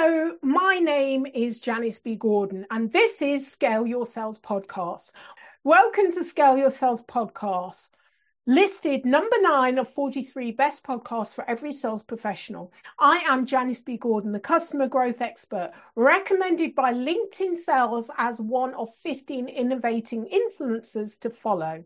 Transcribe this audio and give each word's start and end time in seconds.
Hello, 0.00 0.36
my 0.42 0.78
name 0.78 1.26
is 1.26 1.60
Janice 1.60 1.98
B. 1.98 2.14
Gordon, 2.14 2.64
and 2.70 2.92
this 2.92 3.20
is 3.20 3.50
Scale 3.50 3.84
Your 3.84 4.06
Sales 4.06 4.38
Podcast. 4.38 5.10
Welcome 5.64 6.12
to 6.12 6.22
Scale 6.22 6.56
Your 6.56 6.70
Sales 6.70 7.02
Podcast, 7.02 7.90
listed 8.46 9.04
number 9.04 9.34
nine 9.40 9.76
of 9.76 9.92
43 9.92 10.52
best 10.52 10.84
podcasts 10.84 11.34
for 11.34 11.44
every 11.50 11.72
sales 11.72 12.04
professional. 12.04 12.72
I 13.00 13.24
am 13.28 13.44
Janice 13.44 13.80
B. 13.80 13.96
Gordon, 13.96 14.30
the 14.30 14.38
customer 14.38 14.86
growth 14.86 15.20
expert, 15.20 15.72
recommended 15.96 16.76
by 16.76 16.92
LinkedIn 16.92 17.56
Sales 17.56 18.08
as 18.18 18.40
one 18.40 18.74
of 18.74 18.94
15 19.02 19.48
innovating 19.48 20.28
influencers 20.28 21.18
to 21.18 21.30
follow. 21.30 21.82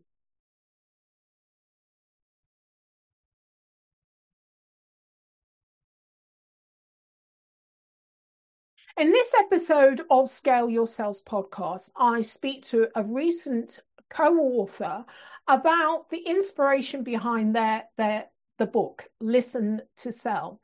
In 8.98 9.10
this 9.10 9.34
episode 9.38 10.02
of 10.10 10.28
Scale 10.28 10.68
Your 10.68 10.86
Sales 10.86 11.22
podcast, 11.22 11.90
I 11.96 12.20
speak 12.20 12.62
to 12.64 12.88
a 12.94 13.02
recent 13.02 13.80
co-author 14.10 15.06
about 15.48 16.10
the 16.10 16.18
inspiration 16.18 17.02
behind 17.02 17.56
their 17.56 17.84
their 17.96 18.26
the 18.58 18.66
book 18.66 19.08
Listen 19.18 19.80
to 19.96 20.12
Sell 20.12 20.60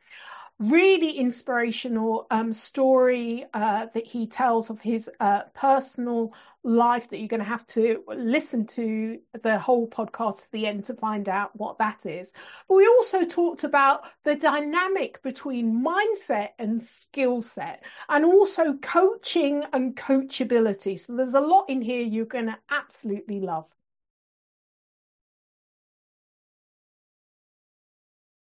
really 0.59 1.11
inspirational 1.11 2.27
um, 2.31 2.53
story 2.53 3.45
uh, 3.55 3.87
that 3.95 4.07
he 4.07 4.27
tells 4.27 4.71
of 4.71 4.81
his 4.81 5.09
uh, 5.21 5.43
personal 5.55 6.35
life 6.65 7.09
that 7.09 7.19
you're 7.19 7.29
going 7.29 7.39
to 7.39 7.47
have 7.47 7.67
to 7.67 8.03
listen 8.09 8.67
to 8.67 9.19
the 9.43 9.59
whole 9.59 9.89
podcast 9.89 10.43
to 10.43 10.53
the 10.53 10.67
end 10.67 10.85
to 10.85 10.95
find 10.95 11.29
out 11.29 11.55
what 11.55 11.79
that 11.79 12.05
is. 12.07 12.33
But 12.69 12.75
we 12.75 12.87
also 12.87 13.25
talked 13.25 13.63
about 13.65 14.03
the 14.25 14.35
dynamic 14.35 15.23
between 15.23 15.85
mindset 15.85 16.51
and 16.59 16.83
skill 16.83 17.41
set 17.41 17.85
and 18.09 18.25
also 18.25 18.75
coaching 18.75 19.65
and 19.73 19.97
coachability. 19.97 20.99
So 20.99 21.15
there's 21.15 21.35
a 21.35 21.41
lot 21.41 21.71
in 21.71 21.81
here 21.81 22.03
you're 22.03 22.27
going 22.27 22.47
to 22.47 22.59
absolutely 22.71 23.41
love. 23.41 23.73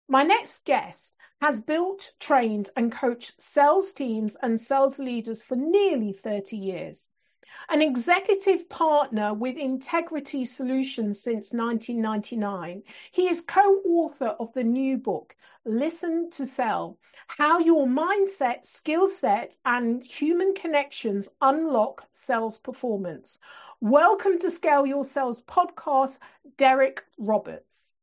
My 0.08 0.22
next 0.22 0.64
guest 0.64 1.16
has 1.40 1.60
built, 1.60 2.12
trained, 2.20 2.70
and 2.76 2.92
coached 2.92 3.42
sales 3.42 3.92
teams 3.92 4.36
and 4.36 4.60
sales 4.60 5.00
leaders 5.00 5.42
for 5.42 5.56
nearly 5.56 6.12
30 6.12 6.56
years. 6.56 7.10
An 7.70 7.82
executive 7.82 8.68
partner 8.68 9.34
with 9.34 9.56
Integrity 9.56 10.44
Solutions 10.44 11.20
since 11.20 11.52
1999, 11.52 12.84
he 13.10 13.28
is 13.28 13.40
co 13.40 13.80
author 13.84 14.36
of 14.38 14.52
the 14.52 14.62
new 14.62 14.96
book, 14.96 15.34
Listen 15.64 16.30
to 16.30 16.46
Sell 16.46 16.98
How 17.26 17.58
Your 17.58 17.88
Mindset, 17.88 18.64
Skill 18.64 19.08
Set, 19.08 19.56
and 19.64 20.04
Human 20.04 20.54
Connections 20.54 21.30
Unlock 21.40 22.06
Sales 22.12 22.58
Performance. 22.58 23.40
Welcome 23.80 24.38
to 24.38 24.52
Scale 24.52 24.86
Your 24.86 25.02
Sales 25.02 25.42
podcast, 25.42 26.20
Derek 26.56 27.02
Roberts. 27.18 27.95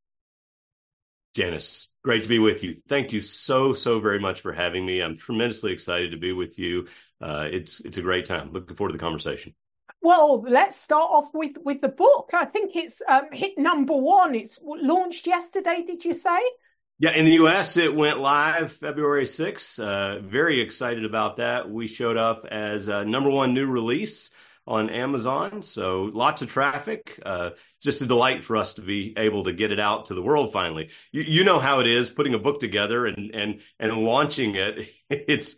Janice, 1.34 1.90
great 2.04 2.24
to 2.24 2.30
be 2.30 2.40
with 2.40 2.64
you. 2.64 2.78
Thank 2.88 3.12
you 3.12 3.20
so, 3.20 3.74
so 3.74 4.00
very 4.00 4.20
much 4.20 4.42
for 4.42 4.54
having 4.54 4.86
me. 4.86 5.02
I'm 5.02 5.18
tremendously 5.18 5.74
excited 5.74 6.12
to 6.12 6.18
be 6.18 6.32
with 6.32 6.60
you. 6.60 6.88
Uh, 7.20 7.48
it's 7.52 7.80
it's 7.80 7.98
a 7.98 8.02
great 8.02 8.26
time. 8.26 8.52
Looking 8.52 8.76
forward 8.76 8.92
to 8.92 8.98
the 8.98 9.04
conversation. 9.04 9.56
Well, 10.02 10.42
let's 10.42 10.76
start 10.76 11.10
off 11.10 11.34
with 11.34 11.58
with 11.64 11.82
the 11.82 11.90
book. 11.90 12.32
I 12.34 12.46
think 12.46 12.76
it's 12.76 13.02
um, 13.08 13.32
hit 13.32 13.58
number 13.58 13.96
one. 13.96 14.36
It's 14.36 14.60
launched 14.62 15.26
yesterday. 15.26 15.84
Did 15.88 16.06
you 16.06 16.14
say? 16.14 16.40
Yeah, 17.00 17.12
in 17.12 17.26
the 17.26 17.34
U.S., 17.34 17.76
it 17.78 17.94
went 17.94 18.20
live 18.20 18.72
February 18.72 19.26
6th. 19.26 19.80
Uh, 19.80 20.20
very 20.20 20.62
excited 20.62 21.04
about 21.04 21.38
that. 21.38 21.70
We 21.70 21.88
showed 21.88 22.18
up 22.18 22.46
as 22.50 22.88
a 22.88 23.04
number 23.04 23.30
one 23.30 23.54
new 23.54 23.66
release 23.66 24.30
on 24.66 24.90
Amazon. 24.90 25.62
So 25.62 26.10
lots 26.14 26.42
of 26.42 26.50
traffic. 26.50 27.20
Uh, 27.26 27.52
just 27.82 28.02
a 28.02 28.06
delight 28.06 28.44
for 28.44 28.56
us 28.56 28.74
to 28.74 28.82
be 28.82 29.14
able 29.18 29.44
to 29.44 29.54
get 29.54 29.72
it 29.72 29.80
out 29.80 30.06
to 30.06 30.14
the 30.14 30.22
world 30.22 30.54
finally. 30.54 30.90
You, 31.12 31.24
you 31.24 31.44
know 31.44 31.60
how 31.60 31.80
it 31.80 31.88
is 31.88 32.10
putting 32.10 32.34
a 32.34 32.40
book 32.40 32.60
together 32.60 33.06
and 33.06 33.34
and 33.36 33.62
and 33.80 33.98
launching 33.98 34.56
it. 34.56 34.90
It's 35.10 35.56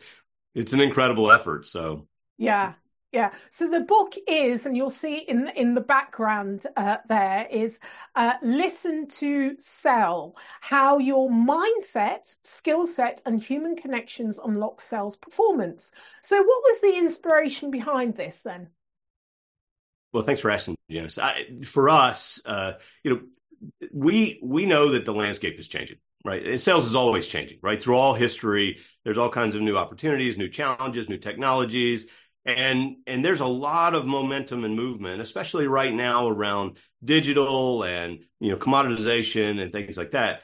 it's 0.54 0.74
an 0.74 0.82
incredible 0.82 1.32
effort. 1.32 1.66
So 1.68 2.08
yeah. 2.38 2.74
Yeah. 3.16 3.32
So 3.50 3.70
the 3.70 3.80
book 3.80 4.14
is, 4.28 4.66
and 4.66 4.76
you'll 4.76 4.90
see 4.90 5.20
in 5.20 5.48
in 5.56 5.74
the 5.74 5.80
background 5.80 6.68
uh, 6.76 6.98
there 7.08 7.48
is 7.50 7.80
uh, 8.14 8.34
listen 8.42 9.08
to 9.08 9.56
sell 9.58 10.36
how 10.60 10.98
your 10.98 11.30
mindset, 11.30 12.36
skill 12.44 12.86
set, 12.86 13.22
and 13.26 13.42
human 13.42 13.78
connections 13.78 14.38
unlock 14.38 14.82
sales 14.82 15.16
performance. 15.16 15.94
So, 16.22 16.36
what 16.36 16.64
was 16.64 16.82
the 16.82 16.98
inspiration 16.98 17.72
behind 17.72 18.18
this 18.18 18.42
then? 18.42 18.68
Well, 20.16 20.24
thanks 20.24 20.40
for 20.40 20.50
asking, 20.50 20.78
Janice. 20.90 21.20
I, 21.20 21.46
for 21.66 21.90
us, 21.90 22.40
uh, 22.46 22.76
you 23.04 23.12
know, 23.12 23.22
we 23.92 24.40
we 24.42 24.66
know 24.66 24.92
that 24.92 25.04
the 25.04 25.14
landscape 25.14 25.60
is 25.60 25.68
changing, 25.68 25.98
right? 26.24 26.42
And 26.48 26.62
sales 26.62 26.86
is 26.86 26.96
always 26.96 27.28
changing, 27.28 27.60
right? 27.62 27.84
Through 27.84 27.98
all 27.98 28.14
history, 28.14 28.80
there's 29.04 29.18
all 29.18 29.30
kinds 29.30 29.56
of 29.56 29.62
new 29.62 29.76
opportunities, 29.76 30.38
new 30.38 30.48
challenges, 30.48 31.10
new 31.10 31.18
technologies, 31.18 32.06
and 32.46 32.96
and 33.06 33.26
there's 33.26 33.42
a 33.42 33.46
lot 33.46 33.94
of 33.94 34.06
momentum 34.06 34.64
and 34.64 34.74
movement, 34.74 35.20
especially 35.20 35.68
right 35.68 35.94
now 35.94 36.30
around 36.30 36.78
digital 37.04 37.84
and 37.84 38.24
you 38.40 38.52
know 38.52 38.58
commoditization 38.58 39.62
and 39.62 39.74
things 39.74 39.98
like 39.98 40.12
that. 40.12 40.44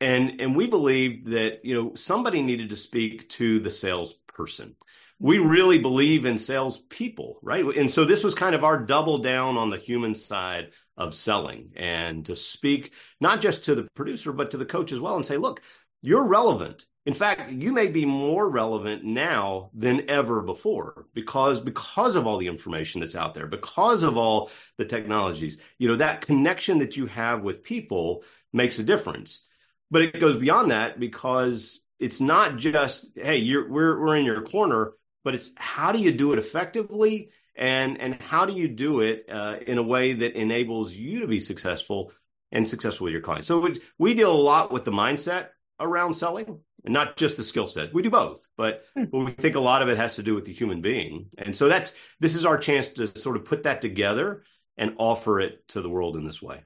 And 0.00 0.40
and 0.40 0.56
we 0.56 0.66
believe 0.66 1.28
that 1.28 1.62
you 1.62 1.74
know 1.74 1.94
somebody 1.94 2.40
needed 2.40 2.70
to 2.70 2.76
speak 2.78 3.28
to 3.30 3.60
the 3.60 3.70
salesperson 3.70 4.76
we 5.24 5.38
really 5.38 5.78
believe 5.78 6.26
in 6.26 6.36
salespeople, 6.36 7.38
right? 7.40 7.64
And 7.64 7.90
so 7.90 8.04
this 8.04 8.22
was 8.22 8.34
kind 8.34 8.54
of 8.54 8.62
our 8.62 8.78
double 8.78 9.16
down 9.16 9.56
on 9.56 9.70
the 9.70 9.78
human 9.78 10.14
side 10.14 10.72
of 10.98 11.14
selling 11.14 11.72
and 11.76 12.26
to 12.26 12.36
speak 12.36 12.92
not 13.22 13.40
just 13.40 13.64
to 13.64 13.74
the 13.74 13.88
producer, 13.94 14.34
but 14.34 14.50
to 14.50 14.58
the 14.58 14.66
coach 14.66 14.92
as 14.92 15.00
well 15.00 15.16
and 15.16 15.24
say, 15.24 15.38
look, 15.38 15.62
you're 16.02 16.26
relevant. 16.26 16.84
In 17.06 17.14
fact, 17.14 17.52
you 17.52 17.72
may 17.72 17.86
be 17.86 18.04
more 18.04 18.50
relevant 18.50 19.02
now 19.02 19.70
than 19.72 20.10
ever 20.10 20.42
before 20.42 21.06
because 21.14 21.58
because 21.58 22.16
of 22.16 22.26
all 22.26 22.36
the 22.36 22.48
information 22.48 23.00
that's 23.00 23.16
out 23.16 23.32
there, 23.32 23.46
because 23.46 24.02
of 24.02 24.18
all 24.18 24.50
the 24.76 24.84
technologies. 24.84 25.56
You 25.78 25.88
know, 25.88 25.96
that 25.96 26.20
connection 26.20 26.80
that 26.80 26.98
you 26.98 27.06
have 27.06 27.42
with 27.42 27.64
people 27.64 28.24
makes 28.52 28.78
a 28.78 28.82
difference. 28.82 29.46
But 29.90 30.02
it 30.02 30.20
goes 30.20 30.36
beyond 30.36 30.70
that 30.70 31.00
because 31.00 31.80
it's 31.98 32.20
not 32.20 32.58
just, 32.58 33.06
hey, 33.16 33.38
you're 33.38 33.70
we're 33.70 33.98
we're 33.98 34.16
in 34.16 34.26
your 34.26 34.42
corner 34.42 34.92
but 35.24 35.34
it's 35.34 35.50
how 35.56 35.90
do 35.90 35.98
you 35.98 36.12
do 36.12 36.32
it 36.32 36.38
effectively 36.38 37.30
and 37.56 38.00
and 38.00 38.14
how 38.20 38.44
do 38.44 38.52
you 38.52 38.68
do 38.68 39.00
it 39.00 39.26
uh, 39.30 39.56
in 39.66 39.78
a 39.78 39.82
way 39.82 40.12
that 40.12 40.38
enables 40.38 40.92
you 40.92 41.20
to 41.20 41.26
be 41.26 41.40
successful 41.40 42.12
and 42.52 42.68
successful 42.68 43.04
with 43.04 43.12
your 43.12 43.22
clients? 43.22 43.48
So 43.48 43.58
we, 43.58 43.80
we 43.98 44.14
deal 44.14 44.30
a 44.30 44.34
lot 44.34 44.70
with 44.70 44.84
the 44.84 44.92
mindset 44.92 45.48
around 45.80 46.14
selling 46.14 46.60
and 46.84 46.94
not 46.94 47.16
just 47.16 47.36
the 47.36 47.44
skill 47.44 47.66
set. 47.66 47.92
We 47.94 48.02
do 48.02 48.10
both 48.10 48.46
but, 48.56 48.84
hmm. 48.94 49.04
but 49.04 49.18
we 49.18 49.30
think 49.32 49.56
a 49.56 49.60
lot 49.60 49.82
of 49.82 49.88
it 49.88 49.96
has 49.96 50.16
to 50.16 50.22
do 50.22 50.34
with 50.34 50.44
the 50.44 50.52
human 50.52 50.80
being. 50.80 51.30
And 51.38 51.56
so 51.56 51.68
that's 51.68 51.94
this 52.20 52.36
is 52.36 52.44
our 52.44 52.58
chance 52.58 52.88
to 52.90 53.06
sort 53.18 53.36
of 53.36 53.44
put 53.44 53.64
that 53.64 53.80
together 53.80 54.44
and 54.76 54.94
offer 54.98 55.40
it 55.40 55.66
to 55.68 55.80
the 55.80 55.90
world 55.90 56.16
in 56.16 56.24
this 56.24 56.42
way. 56.42 56.62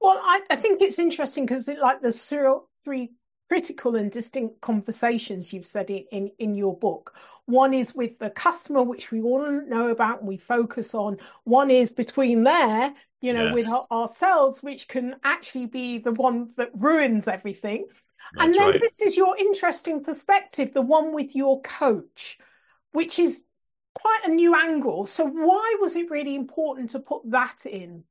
Well 0.00 0.20
i, 0.22 0.40
I 0.50 0.56
think 0.56 0.80
it's 0.82 0.98
interesting 0.98 1.44
because 1.46 1.68
it, 1.68 1.78
like 1.78 2.00
the 2.00 2.12
three 2.84 3.10
critical 3.48 3.96
and 3.96 4.10
distinct 4.10 4.60
conversations 4.60 5.52
you've 5.52 5.66
said 5.66 5.90
in, 5.90 6.04
in, 6.10 6.30
in, 6.38 6.54
your 6.54 6.76
book. 6.76 7.14
One 7.46 7.74
is 7.74 7.94
with 7.94 8.18
the 8.18 8.30
customer, 8.30 8.82
which 8.82 9.10
we 9.10 9.20
all 9.20 9.50
know 9.50 9.88
about 9.88 10.20
and 10.20 10.28
we 10.28 10.38
focus 10.38 10.94
on. 10.94 11.18
One 11.44 11.70
is 11.70 11.92
between 11.92 12.42
there, 12.42 12.94
you 13.20 13.32
know, 13.32 13.46
yes. 13.46 13.54
with 13.54 13.68
our, 13.68 13.86
ourselves, 13.90 14.62
which 14.62 14.88
can 14.88 15.16
actually 15.24 15.66
be 15.66 15.98
the 15.98 16.12
one 16.12 16.50
that 16.56 16.70
ruins 16.74 17.28
everything. 17.28 17.86
That's 18.34 18.46
and 18.46 18.54
then 18.54 18.70
right. 18.70 18.80
this 18.80 19.02
is 19.02 19.16
your 19.16 19.36
interesting 19.36 20.02
perspective, 20.02 20.72
the 20.72 20.82
one 20.82 21.14
with 21.14 21.36
your 21.36 21.60
coach, 21.60 22.38
which 22.92 23.18
is 23.18 23.44
quite 23.94 24.22
a 24.24 24.30
new 24.30 24.54
angle. 24.54 25.06
So 25.06 25.24
why 25.26 25.76
was 25.80 25.96
it 25.96 26.10
really 26.10 26.34
important 26.34 26.90
to 26.90 27.00
put 27.00 27.30
that 27.30 27.66
in? 27.66 28.04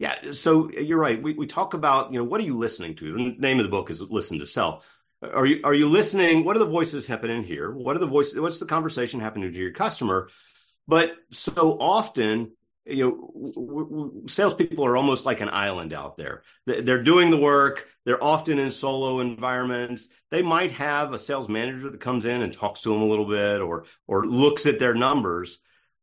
Yeah, 0.00 0.32
so 0.32 0.70
you're 0.70 0.98
right. 0.98 1.22
We 1.22 1.34
we 1.34 1.46
talk 1.46 1.74
about 1.74 2.10
you 2.10 2.18
know 2.18 2.24
what 2.24 2.40
are 2.40 2.44
you 2.44 2.56
listening 2.56 2.94
to? 2.96 3.12
The 3.12 3.36
name 3.38 3.58
of 3.60 3.64
the 3.64 3.70
book 3.70 3.90
is 3.90 4.00
Listen 4.00 4.38
to 4.38 4.46
Sell. 4.46 4.82
Are 5.22 5.44
you 5.44 5.60
are 5.62 5.74
you 5.74 5.88
listening? 5.88 6.42
What 6.42 6.56
are 6.56 6.58
the 6.58 6.64
voices 6.64 7.06
happening 7.06 7.44
here? 7.44 7.70
What 7.70 7.96
are 7.96 7.98
the 7.98 8.06
voices? 8.06 8.40
What's 8.40 8.58
the 8.58 8.64
conversation 8.64 9.20
happening 9.20 9.52
to 9.52 9.58
your 9.58 9.72
customer? 9.72 10.30
But 10.88 11.16
so 11.32 11.76
often, 11.78 12.52
you 12.86 13.04
know, 13.04 13.52
w- 13.54 13.88
w- 13.90 14.22
salespeople 14.26 14.86
are 14.86 14.96
almost 14.96 15.26
like 15.26 15.42
an 15.42 15.50
island 15.50 15.92
out 15.92 16.16
there. 16.16 16.44
They're 16.64 17.02
doing 17.02 17.28
the 17.28 17.36
work. 17.36 17.86
They're 18.06 18.24
often 18.24 18.58
in 18.58 18.70
solo 18.70 19.20
environments. 19.20 20.08
They 20.30 20.40
might 20.40 20.70
have 20.72 21.12
a 21.12 21.18
sales 21.18 21.50
manager 21.50 21.90
that 21.90 22.00
comes 22.00 22.24
in 22.24 22.40
and 22.40 22.54
talks 22.54 22.80
to 22.82 22.88
them 22.88 23.02
a 23.02 23.06
little 23.06 23.28
bit, 23.28 23.60
or 23.60 23.84
or 24.08 24.24
looks 24.26 24.64
at 24.64 24.78
their 24.78 24.94
numbers 24.94 25.58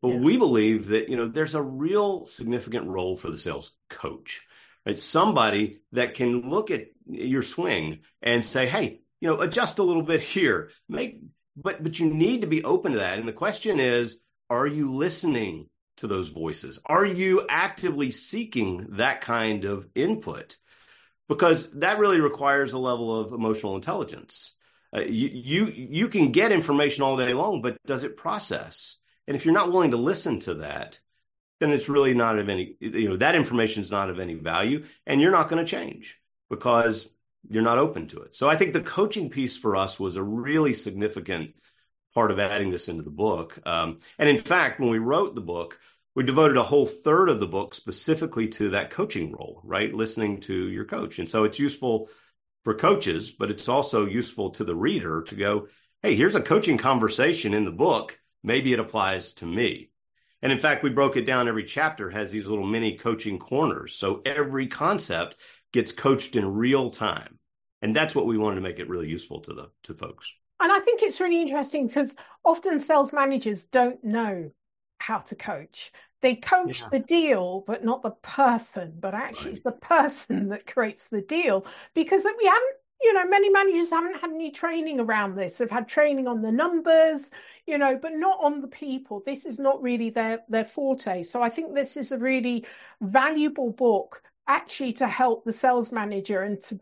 but 0.08 0.16
yeah. 0.16 0.22
we 0.22 0.38
believe 0.38 0.88
that, 0.88 1.10
you 1.10 1.18
know, 1.18 1.28
there's 1.28 1.56
a 1.56 1.62
real 1.62 2.26
significant 2.26 2.88
role 2.88 3.16
for 3.16 3.30
the 3.30 3.38
sales 3.38 3.72
coach. 3.90 4.42
Right? 4.86 5.00
Somebody 5.00 5.80
that 5.92 6.16
can 6.16 6.50
look 6.50 6.72
at 6.72 6.88
your 7.06 7.44
swing 7.44 8.00
and 8.22 8.44
say, 8.44 8.68
hey, 8.68 9.02
you 9.20 9.28
know, 9.28 9.42
adjust 9.42 9.80
a 9.80 9.84
little 9.84 10.04
bit 10.04 10.22
here. 10.22 10.72
Make 10.88 11.22
but 11.56 11.84
but 11.84 12.00
you 12.00 12.08
need 12.08 12.42
to 12.42 12.48
be 12.48 12.64
open 12.64 12.94
to 12.94 13.00
that. 13.00 13.20
And 13.20 13.28
the 13.28 13.34
question 13.34 13.80
is, 13.80 14.22
are 14.50 14.68
you 14.68 14.94
listening 14.94 15.70
to 15.98 16.08
those 16.08 16.30
voices? 16.30 16.80
Are 16.86 17.06
you 17.06 17.46
actively 17.50 18.12
seeking 18.12 18.88
that 18.92 19.22
kind 19.22 19.66
of 19.66 19.88
input? 19.96 20.58
Because 21.28 21.72
that 21.80 22.00
really 22.00 22.22
requires 22.22 22.74
a 22.74 22.80
level 22.80 23.20
of 23.20 23.34
emotional 23.34 23.76
intelligence. 23.76 24.54
Uh, 24.96 25.02
you, 25.02 25.28
you 25.28 25.66
you 25.66 26.08
can 26.08 26.32
get 26.32 26.54
information 26.54 27.04
all 27.04 27.18
day 27.18 27.34
long, 27.34 27.62
but 27.62 27.78
does 27.86 28.06
it 28.06 28.16
process? 28.16 28.98
And 29.28 29.36
if 29.36 29.46
you're 29.46 29.54
not 29.54 29.72
willing 29.72 29.92
to 29.92 29.98
listen 29.98 30.40
to 30.42 30.56
that, 30.56 31.00
then 31.60 31.72
it's 31.72 31.90
really 31.90 32.14
not 32.14 32.40
of 32.40 32.50
any 32.50 32.76
you 32.80 33.10
know 33.10 33.18
that 33.18 33.36
information 33.36 33.82
is 33.82 33.92
not 33.92 34.10
of 34.10 34.20
any 34.20 34.36
value, 34.36 34.86
and 35.06 35.20
you're 35.20 35.32
not 35.32 35.50
going 35.50 35.64
to 35.64 35.70
change 35.70 36.20
because 36.50 37.10
you're 37.50 37.64
not 37.64 37.78
open 37.78 38.08
to 38.10 38.22
it. 38.22 38.36
So 38.36 38.50
I 38.50 38.56
think 38.56 38.74
the 38.74 38.82
coaching 38.82 39.30
piece 39.30 39.58
for 39.58 39.76
us 39.76 40.00
was 40.00 40.16
a 40.16 40.24
really 40.24 40.74
significant 40.74 41.52
part 42.14 42.32
of 42.32 42.40
adding 42.40 42.72
this 42.72 42.90
into 42.90 43.04
the 43.04 43.10
book. 43.10 43.58
Um, 43.66 44.00
and 44.18 44.30
in 44.30 44.40
fact, 44.40 44.80
when 44.80 44.90
we 44.90 45.00
wrote 45.00 45.36
the 45.36 45.42
book, 45.42 45.80
we 46.16 46.24
devoted 46.24 46.58
a 46.58 46.64
whole 46.64 46.88
third 46.88 47.30
of 47.30 47.40
the 47.40 47.48
book 47.48 47.76
specifically 47.76 48.48
to 48.48 48.72
that 48.72 48.90
coaching 48.90 49.32
role, 49.32 49.62
right? 49.64 49.94
Listening 49.94 50.40
to 50.42 50.68
your 50.68 50.86
coach. 50.86 51.20
And 51.20 51.30
so 51.30 51.44
it's 51.44 51.60
useful 51.60 52.10
for 52.64 52.74
coaches, 52.74 53.30
but 53.30 53.52
it's 53.52 53.70
also 53.70 54.06
useful 54.06 54.50
to 54.52 54.64
the 54.64 54.76
reader 54.76 55.22
to 55.24 55.36
go, 55.36 55.68
hey, 56.02 56.16
here's 56.16 56.36
a 56.36 56.42
coaching 56.42 56.78
conversation 56.78 57.54
in 57.54 57.66
the 57.66 57.72
book. 57.72 58.20
Maybe 58.44 58.74
it 58.74 58.80
applies 58.80 59.34
to 59.34 59.46
me. 59.46 59.92
And 60.42 60.52
in 60.52 60.60
fact, 60.60 60.84
we 60.84 60.90
broke 60.90 61.18
it 61.18 61.26
down. 61.26 61.48
Every 61.48 61.64
chapter 61.64 62.10
has 62.10 62.32
these 62.32 62.48
little 62.48 62.66
mini 62.66 62.98
coaching 62.98 63.40
corners. 63.40 63.96
So 63.96 64.22
every 64.26 64.68
concept 64.68 65.36
gets 65.74 65.92
coached 65.92 66.36
in 66.36 66.54
real 66.54 66.90
time. 66.90 67.40
And 67.82 67.96
that's 67.96 68.16
what 68.16 68.26
we 68.26 68.38
wanted 68.38 68.56
to 68.56 68.62
make 68.62 68.80
it 68.80 68.90
really 68.90 69.08
useful 69.08 69.42
to 69.42 69.54
the 69.54 69.70
to 69.84 69.94
folks. 69.94 70.32
And 70.60 70.72
I 70.72 70.80
think 70.80 71.04
it's 71.04 71.20
really 71.20 71.42
interesting 71.42 71.88
because 71.88 72.16
often 72.44 72.80
sales 72.80 73.14
managers 73.14 73.66
don't 73.66 74.04
know 74.04 74.52
how 75.00 75.20
to 75.20 75.36
coach. 75.36 75.92
They 76.22 76.36
coach 76.36 76.82
yeah. 76.82 76.90
the 76.92 77.00
deal, 77.00 77.64
but 77.68 77.86
not 77.86 78.02
the 78.02 78.12
person. 78.12 78.94
But 79.00 79.14
actually, 79.14 79.52
right. 79.52 79.56
it's 79.58 79.64
the 79.64 79.72
person 79.74 80.50
that 80.50 80.66
creates 80.66 81.08
the 81.08 81.22
deal 81.22 81.66
because 81.94 82.26
we 82.26 82.46
haven't, 82.46 82.76
you 83.02 83.14
know, 83.14 83.26
many 83.28 83.50
managers 83.50 83.92
haven't 83.92 84.20
had 84.20 84.32
any 84.32 84.52
training 84.52 85.00
around 85.00 85.36
this. 85.36 85.58
They've 85.58 85.70
had 85.70 85.88
training 85.88 86.28
on 86.28 86.42
the 86.42 86.52
numbers, 86.52 87.32
you 87.66 87.78
know, 87.78 87.98
but 87.98 88.14
not 88.14 88.40
on 88.42 88.62
the 88.62 88.68
people. 88.68 89.22
This 89.26 89.46
is 89.46 89.60
not 89.60 89.82
really 89.82 90.10
their 90.10 90.40
their 90.50 90.66
forte. 90.66 91.24
So 91.24 91.42
I 91.44 91.50
think 91.50 91.76
this 91.76 91.98
is 91.98 92.12
a 92.12 92.18
really 92.18 92.66
valuable 93.02 93.72
book 93.72 94.24
actually 94.48 94.94
to 94.94 95.08
help 95.08 95.44
the 95.44 95.54
sales 95.54 95.92
manager 95.92 96.42
and 96.42 96.62
to 96.62 96.80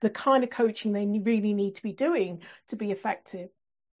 the 0.00 0.10
kind 0.10 0.44
of 0.44 0.50
coaching 0.50 0.92
they 0.92 1.06
really 1.06 1.52
need 1.52 1.74
to 1.76 1.82
be 1.82 1.92
doing 1.92 2.40
to 2.68 2.76
be 2.76 2.90
effective. 2.90 3.48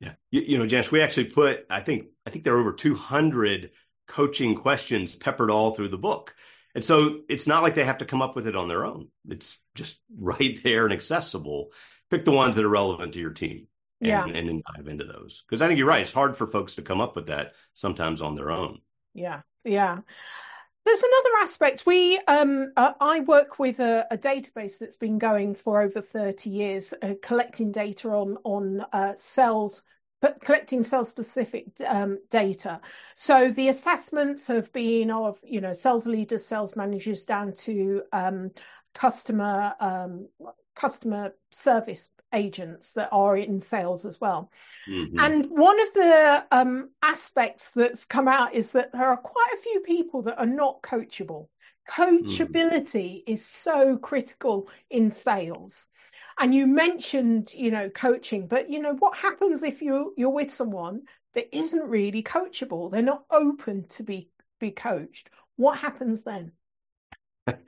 Yeah, 0.00 0.12
you, 0.30 0.42
you 0.42 0.58
know, 0.58 0.66
Janice, 0.66 0.92
we 0.92 1.00
actually 1.00 1.24
put 1.24 1.66
I 1.70 1.80
think 1.80 2.06
I 2.26 2.30
think 2.30 2.44
there 2.44 2.54
are 2.54 2.60
over 2.60 2.72
200 2.72 3.70
coaching 4.06 4.54
questions 4.54 5.14
peppered 5.14 5.50
all 5.50 5.74
through 5.74 5.88
the 5.88 5.98
book. 5.98 6.34
And 6.78 6.84
so 6.84 7.22
it's 7.28 7.48
not 7.48 7.64
like 7.64 7.74
they 7.74 7.82
have 7.82 7.98
to 7.98 8.04
come 8.04 8.22
up 8.22 8.36
with 8.36 8.46
it 8.46 8.54
on 8.54 8.68
their 8.68 8.86
own. 8.86 9.08
It's 9.28 9.58
just 9.74 9.98
right 10.16 10.56
there 10.62 10.84
and 10.84 10.92
accessible. 10.92 11.72
Pick 12.08 12.24
the 12.24 12.30
ones 12.30 12.54
that 12.54 12.64
are 12.64 12.68
relevant 12.68 13.14
to 13.14 13.18
your 13.18 13.32
team 13.32 13.66
and, 14.00 14.08
yeah. 14.08 14.24
and 14.24 14.48
then 14.48 14.62
dive 14.76 14.86
into 14.86 15.04
those. 15.04 15.42
Because 15.44 15.60
I 15.60 15.66
think 15.66 15.78
you're 15.78 15.88
right. 15.88 16.02
It's 16.02 16.12
hard 16.12 16.36
for 16.36 16.46
folks 16.46 16.76
to 16.76 16.82
come 16.82 17.00
up 17.00 17.16
with 17.16 17.26
that 17.26 17.54
sometimes 17.74 18.22
on 18.22 18.36
their 18.36 18.52
own. 18.52 18.78
Yeah. 19.12 19.40
Yeah. 19.64 19.98
There's 20.84 21.02
another 21.02 21.42
aspect. 21.42 21.84
We, 21.84 22.20
um, 22.28 22.72
uh, 22.76 22.92
I 23.00 23.20
work 23.22 23.58
with 23.58 23.80
a, 23.80 24.06
a, 24.12 24.16
database 24.16 24.78
that's 24.78 24.96
been 24.96 25.18
going 25.18 25.56
for 25.56 25.82
over 25.82 26.00
30 26.00 26.48
years, 26.48 26.94
uh, 27.02 27.14
collecting 27.20 27.72
data 27.72 28.08
on 28.10 28.38
on 28.44 28.86
uh, 28.92 29.14
sales, 29.16 29.82
but 30.20 30.40
collecting 30.40 30.82
sales 30.82 31.08
specific 31.08 31.66
um, 31.86 32.18
data. 32.30 32.80
So 33.14 33.50
the 33.50 33.68
assessments 33.68 34.46
have 34.48 34.72
been 34.72 35.10
of 35.10 35.38
you 35.44 35.60
know 35.60 35.72
sales 35.72 36.06
leaders, 36.06 36.44
sales 36.44 36.76
managers, 36.76 37.24
down 37.24 37.52
to 37.58 38.02
um, 38.12 38.50
customer 38.94 39.74
um, 39.80 40.28
customer 40.74 41.34
service 41.50 42.10
agents 42.34 42.92
that 42.92 43.08
are 43.10 43.36
in 43.36 43.60
sales 43.60 44.04
as 44.04 44.20
well. 44.20 44.50
Mm-hmm. 44.88 45.18
And 45.18 45.46
one 45.50 45.80
of 45.80 45.92
the 45.94 46.44
um, 46.50 46.90
aspects 47.02 47.70
that's 47.70 48.04
come 48.04 48.28
out 48.28 48.54
is 48.54 48.72
that 48.72 48.92
there 48.92 49.06
are 49.06 49.16
quite 49.16 49.54
a 49.54 49.62
few 49.62 49.80
people 49.80 50.22
that 50.22 50.38
are 50.38 50.46
not 50.46 50.82
coachable. 50.82 51.48
Coachability 51.88 53.22
mm. 53.22 53.22
is 53.26 53.44
so 53.44 53.96
critical 53.96 54.68
in 54.90 55.10
sales. 55.10 55.86
And 56.40 56.54
you 56.54 56.66
mentioned, 56.66 57.52
you 57.52 57.70
know, 57.70 57.90
coaching, 57.90 58.46
but 58.46 58.70
you 58.70 58.80
know, 58.80 58.94
what 58.94 59.16
happens 59.16 59.62
if 59.62 59.82
you 59.82 60.14
you're 60.16 60.30
with 60.30 60.52
someone 60.52 61.02
that 61.34 61.54
isn't 61.56 61.88
really 61.88 62.22
coachable? 62.22 62.90
They're 62.90 63.02
not 63.02 63.24
open 63.30 63.88
to 63.88 64.02
be 64.02 64.30
be 64.60 64.70
coached. 64.70 65.30
What 65.56 65.78
happens 65.78 66.22
then? 66.22 66.52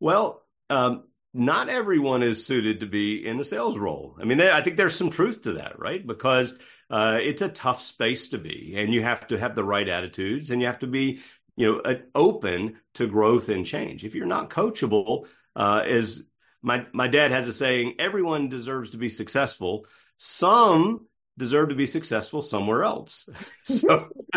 well, 0.00 0.42
um, 0.68 1.04
not 1.32 1.68
everyone 1.68 2.22
is 2.22 2.44
suited 2.44 2.80
to 2.80 2.86
be 2.86 3.26
in 3.26 3.38
the 3.38 3.44
sales 3.44 3.78
role. 3.78 4.16
I 4.20 4.24
mean, 4.24 4.40
I 4.40 4.60
think 4.60 4.76
there's 4.76 4.96
some 4.96 5.10
truth 5.10 5.42
to 5.42 5.54
that, 5.54 5.78
right? 5.78 6.06
Because 6.06 6.58
uh, 6.90 7.18
it's 7.22 7.42
a 7.42 7.48
tough 7.48 7.80
space 7.82 8.28
to 8.30 8.38
be, 8.38 8.74
and 8.76 8.92
you 8.92 9.02
have 9.02 9.26
to 9.28 9.38
have 9.38 9.54
the 9.54 9.64
right 9.64 9.88
attitudes, 9.88 10.50
and 10.50 10.60
you 10.60 10.66
have 10.66 10.80
to 10.80 10.86
be, 10.86 11.20
you 11.56 11.80
know, 11.82 11.96
open 12.14 12.76
to 12.94 13.06
growth 13.06 13.48
and 13.48 13.64
change. 13.64 14.04
If 14.04 14.14
you're 14.14 14.26
not 14.26 14.50
coachable, 14.50 15.26
uh, 15.54 15.82
as 15.86 16.24
my 16.62 16.86
my 16.92 17.08
dad 17.08 17.32
has 17.32 17.48
a 17.48 17.52
saying, 17.52 17.94
everyone 17.98 18.48
deserves 18.48 18.90
to 18.90 18.98
be 18.98 19.08
successful. 19.08 19.86
Some 20.16 21.06
deserve 21.36 21.68
to 21.68 21.74
be 21.74 21.86
successful 21.86 22.42
somewhere 22.42 22.82
else. 22.82 23.28
so 23.64 24.08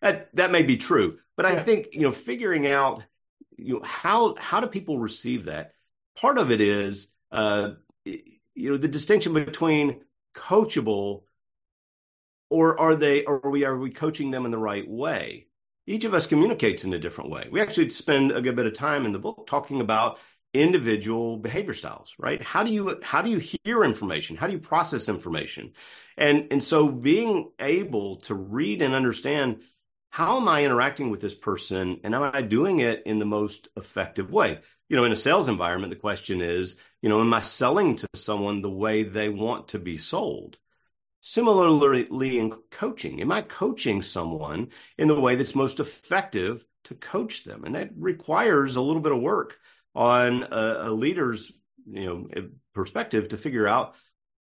that 0.00 0.28
that 0.34 0.50
may 0.50 0.62
be 0.62 0.76
true, 0.76 1.18
but 1.36 1.46
I 1.46 1.62
think 1.62 1.88
you 1.92 2.02
know 2.02 2.12
figuring 2.12 2.66
out 2.66 3.02
you 3.56 3.74
know 3.74 3.82
how 3.84 4.34
how 4.36 4.60
do 4.60 4.66
people 4.66 4.98
receive 4.98 5.46
that? 5.46 5.72
Part 6.16 6.38
of 6.38 6.50
it 6.50 6.60
is 6.60 7.08
uh, 7.30 7.72
you 8.04 8.70
know 8.70 8.76
the 8.76 8.88
distinction 8.88 9.32
between 9.32 10.00
coachable 10.34 11.22
or 12.50 12.78
are 12.78 12.96
they 12.96 13.24
or 13.24 13.44
are 13.44 13.50
we 13.50 13.64
are 13.64 13.76
we 13.76 13.90
coaching 13.90 14.30
them 14.30 14.44
in 14.44 14.50
the 14.50 14.58
right 14.58 14.88
way? 14.88 15.46
Each 15.86 16.04
of 16.04 16.14
us 16.14 16.26
communicates 16.26 16.84
in 16.84 16.92
a 16.92 16.98
different 16.98 17.30
way. 17.30 17.48
We 17.50 17.60
actually 17.60 17.90
spend 17.90 18.32
a 18.32 18.40
good 18.40 18.56
bit 18.56 18.66
of 18.66 18.74
time 18.74 19.06
in 19.06 19.12
the 19.12 19.18
book 19.18 19.46
talking 19.46 19.80
about 19.80 20.18
individual 20.52 21.36
behavior 21.36 21.74
styles 21.74 22.14
right? 22.18 22.42
How 22.42 22.64
do 22.64 22.72
you 22.72 22.98
how 23.02 23.22
do 23.22 23.30
you 23.30 23.38
hear 23.38 23.84
information? 23.84 24.36
How 24.36 24.46
do 24.46 24.52
you 24.52 24.58
process 24.58 25.08
information? 25.08 25.72
And 26.16 26.48
and 26.50 26.62
so 26.62 26.88
being 26.88 27.50
able 27.60 28.16
to 28.22 28.34
read 28.34 28.82
and 28.82 28.94
understand 28.94 29.62
how 30.10 30.38
am 30.38 30.48
i 30.48 30.64
interacting 30.64 31.10
with 31.10 31.20
this 31.20 31.36
person 31.36 32.00
and 32.02 32.14
am 32.16 32.30
i 32.34 32.42
doing 32.42 32.80
it 32.80 33.04
in 33.06 33.20
the 33.20 33.24
most 33.24 33.68
effective 33.76 34.32
way? 34.32 34.58
You 34.88 34.96
know 34.96 35.04
in 35.04 35.12
a 35.12 35.16
sales 35.16 35.48
environment 35.48 35.92
the 35.92 36.00
question 36.00 36.40
is 36.40 36.76
you 37.00 37.08
know 37.08 37.20
am 37.20 37.32
i 37.32 37.40
selling 37.40 37.96
to 37.96 38.08
someone 38.14 38.60
the 38.60 38.70
way 38.70 39.04
they 39.04 39.28
want 39.28 39.68
to 39.68 39.78
be 39.78 39.98
sold? 39.98 40.58
Similarly 41.20 42.38
in 42.38 42.50
coaching 42.72 43.20
am 43.20 43.30
i 43.30 43.42
coaching 43.42 44.02
someone 44.02 44.70
in 44.98 45.06
the 45.06 45.20
way 45.20 45.36
that's 45.36 45.54
most 45.54 45.78
effective 45.78 46.66
to 46.84 46.96
coach 46.96 47.44
them? 47.44 47.64
And 47.64 47.76
that 47.76 47.90
requires 47.96 48.74
a 48.74 48.80
little 48.80 49.02
bit 49.02 49.12
of 49.12 49.20
work 49.20 49.58
on 49.94 50.44
a, 50.44 50.82
a 50.84 50.90
leader's 50.90 51.52
you 51.86 52.04
know 52.04 52.48
perspective 52.74 53.28
to 53.28 53.36
figure 53.36 53.66
out 53.66 53.94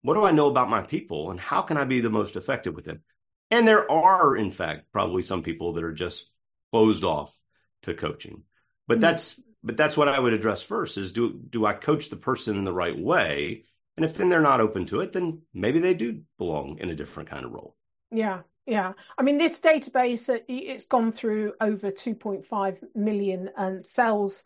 what 0.02 0.14
do 0.14 0.25
I 0.25 0.30
know 0.30 0.47
about 0.47 0.71
my 0.71 0.83
people 0.83 1.30
and 1.30 1.40
how 1.40 1.62
can 1.62 1.76
I 1.76 1.85
be 1.85 2.00
the 2.00 2.11
most 2.11 2.37
effective 2.37 2.75
with 2.75 2.85
them. 2.85 3.02
And 3.50 3.66
there 3.66 3.90
are, 3.90 4.37
in 4.37 4.50
fact, 4.50 4.92
probably 4.92 5.23
some 5.23 5.42
people 5.42 5.73
that 5.73 5.85
are 5.85 5.92
just 5.92 6.30
closed 6.73 7.04
off 7.04 7.37
to 7.83 7.95
coaching. 7.95 8.42
But 8.87 8.95
mm-hmm. 8.95 9.02
that's 9.02 9.40
but 9.64 9.76
that's 9.76 9.97
what 9.97 10.09
I 10.09 10.18
would 10.18 10.33
address 10.33 10.62
first 10.62 10.99
is 10.99 11.12
do 11.12 11.33
do 11.33 11.66
I 11.66 11.73
coach 11.73 12.11
the 12.11 12.16
person 12.16 12.57
in 12.57 12.64
the 12.64 12.73
right 12.73 12.99
way? 12.99 13.64
And 13.97 14.04
if 14.04 14.14
then 14.14 14.28
they're 14.28 14.40
not 14.40 14.61
open 14.61 14.87
to 14.87 15.00
it, 15.00 15.12
then 15.12 15.42
maybe 15.52 15.80
they 15.80 15.95
do 15.95 16.23
belong 16.38 16.78
in 16.78 16.88
a 16.88 16.95
different 16.95 17.28
kind 17.28 17.45
of 17.45 17.50
role. 17.50 17.75
Yeah, 18.12 18.42
yeah. 18.64 18.92
I 19.16 19.23
mean, 19.23 19.38
this 19.38 19.61
database 19.61 20.28
it's 20.47 20.85
gone 20.85 21.11
through 21.11 21.54
over 21.61 21.90
2.5 21.90 22.85
million 22.95 23.50
and 23.57 23.85
cells 23.85 24.45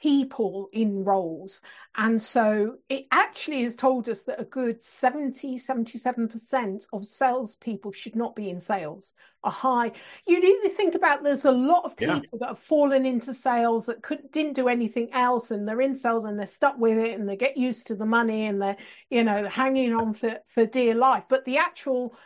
people 0.00 0.68
in 0.72 1.04
roles. 1.04 1.62
And 1.96 2.20
so 2.20 2.76
it 2.88 3.06
actually 3.10 3.62
has 3.62 3.74
told 3.74 4.08
us 4.08 4.22
that 4.22 4.40
a 4.40 4.44
good 4.44 4.82
70, 4.82 5.56
77% 5.58 6.86
of 6.92 7.06
salespeople 7.06 7.92
should 7.92 8.16
not 8.16 8.36
be 8.36 8.50
in 8.50 8.60
sales. 8.60 9.14
A 9.44 9.50
high, 9.50 9.92
you 10.26 10.40
need 10.40 10.68
to 10.68 10.74
think 10.74 10.94
about 10.94 11.22
there's 11.22 11.44
a 11.44 11.52
lot 11.52 11.84
of 11.84 11.96
people 11.96 12.16
yeah. 12.16 12.38
that 12.40 12.48
have 12.48 12.58
fallen 12.58 13.06
into 13.06 13.32
sales 13.32 13.86
that 13.86 14.02
could 14.02 14.30
didn't 14.32 14.54
do 14.54 14.68
anything 14.68 15.08
else 15.12 15.52
and 15.52 15.66
they're 15.68 15.80
in 15.80 15.94
sales 15.94 16.24
and 16.24 16.38
they're 16.38 16.46
stuck 16.46 16.76
with 16.78 16.98
it 16.98 17.18
and 17.18 17.28
they 17.28 17.36
get 17.36 17.56
used 17.56 17.86
to 17.86 17.94
the 17.94 18.06
money 18.06 18.46
and 18.46 18.60
they're, 18.60 18.76
you 19.08 19.22
know, 19.22 19.48
hanging 19.48 19.94
on 19.94 20.14
for, 20.14 20.38
for 20.48 20.66
dear 20.66 20.94
life. 20.94 21.24
But 21.28 21.44
the 21.44 21.58
actual 21.58 22.16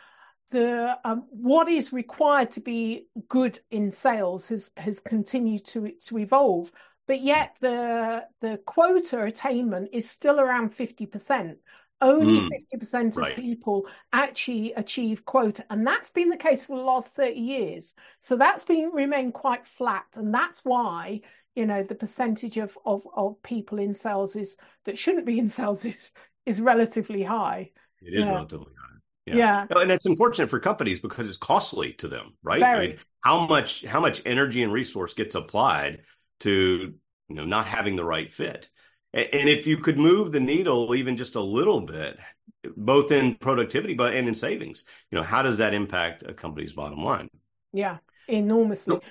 the 0.51 0.99
um, 1.03 1.25
what 1.29 1.67
is 1.67 1.93
required 1.93 2.51
to 2.51 2.59
be 2.59 3.07
good 3.27 3.59
in 3.71 3.91
sales 3.91 4.49
has 4.49 4.71
has 4.77 4.99
continued 4.99 5.65
to 5.65 5.91
to 6.01 6.19
evolve 6.19 6.71
but 7.07 7.21
yet 7.21 7.55
the 7.59 8.25
the 8.41 8.57
quota 8.65 9.23
attainment 9.23 9.89
is 9.93 10.09
still 10.09 10.39
around 10.39 10.75
50%. 10.75 11.57
only 12.01 12.39
mm, 12.39 12.49
50% 12.73 13.09
of 13.09 13.17
right. 13.17 13.35
people 13.35 13.87
actually 14.11 14.73
achieve 14.73 15.23
quota. 15.25 15.63
And 15.69 15.85
that's 15.85 16.09
been 16.09 16.29
the 16.29 16.37
case 16.37 16.65
for 16.65 16.77
the 16.77 16.83
last 16.83 17.15
30 17.15 17.39
years. 17.39 17.93
So 18.19 18.35
that's 18.35 18.63
been 18.63 18.89
remained 18.91 19.33
quite 19.33 19.67
flat. 19.67 20.05
And 20.15 20.33
that's 20.33 20.65
why, 20.65 21.21
you 21.55 21.65
know, 21.65 21.83
the 21.83 21.95
percentage 21.95 22.57
of, 22.57 22.77
of, 22.85 23.05
of 23.15 23.41
people 23.43 23.77
in 23.77 23.93
sales 23.93 24.35
is 24.35 24.57
that 24.85 24.97
shouldn't 24.97 25.25
be 25.27 25.37
in 25.37 25.47
sales 25.47 25.85
is, 25.85 26.09
is 26.45 26.59
relatively 26.59 27.23
high. 27.23 27.71
It 28.01 28.15
is 28.15 28.25
yeah. 28.25 28.31
relatively 28.31 28.73
high. 28.73 28.97
Yeah. 29.27 29.35
yeah. 29.69 29.81
And 29.81 29.91
it's 29.91 30.07
unfortunate 30.07 30.49
for 30.49 30.59
companies 30.59 30.99
because 30.99 31.29
it's 31.29 31.37
costly 31.37 31.93
to 31.93 32.07
them, 32.07 32.33
right? 32.41 32.63
I 32.63 32.79
mean, 32.79 32.97
how 33.23 33.45
much 33.45 33.85
how 33.85 33.99
much 33.99 34.23
energy 34.25 34.63
and 34.63 34.73
resource 34.73 35.13
gets 35.13 35.35
applied 35.35 36.01
to 36.41 36.93
you 37.29 37.35
know 37.35 37.45
not 37.45 37.67
having 37.67 37.95
the 37.95 38.05
right 38.05 38.31
fit? 38.31 38.69
And 39.13 39.49
if 39.49 39.67
you 39.67 39.77
could 39.77 39.97
move 39.97 40.31
the 40.31 40.39
needle 40.39 40.95
even 40.95 41.17
just 41.17 41.35
a 41.35 41.41
little 41.41 41.81
bit, 41.81 42.17
both 42.77 43.11
in 43.11 43.35
productivity 43.35 43.93
but 43.93 44.13
and 44.13 44.27
in 44.27 44.33
savings, 44.33 44.85
you 45.11 45.17
know, 45.17 45.23
how 45.23 45.41
does 45.41 45.57
that 45.57 45.73
impact 45.73 46.23
a 46.23 46.33
company's 46.33 46.71
bottom 46.71 47.03
line? 47.03 47.29
Yeah, 47.73 47.97
enormously. 48.27 48.95
So, 48.95 49.01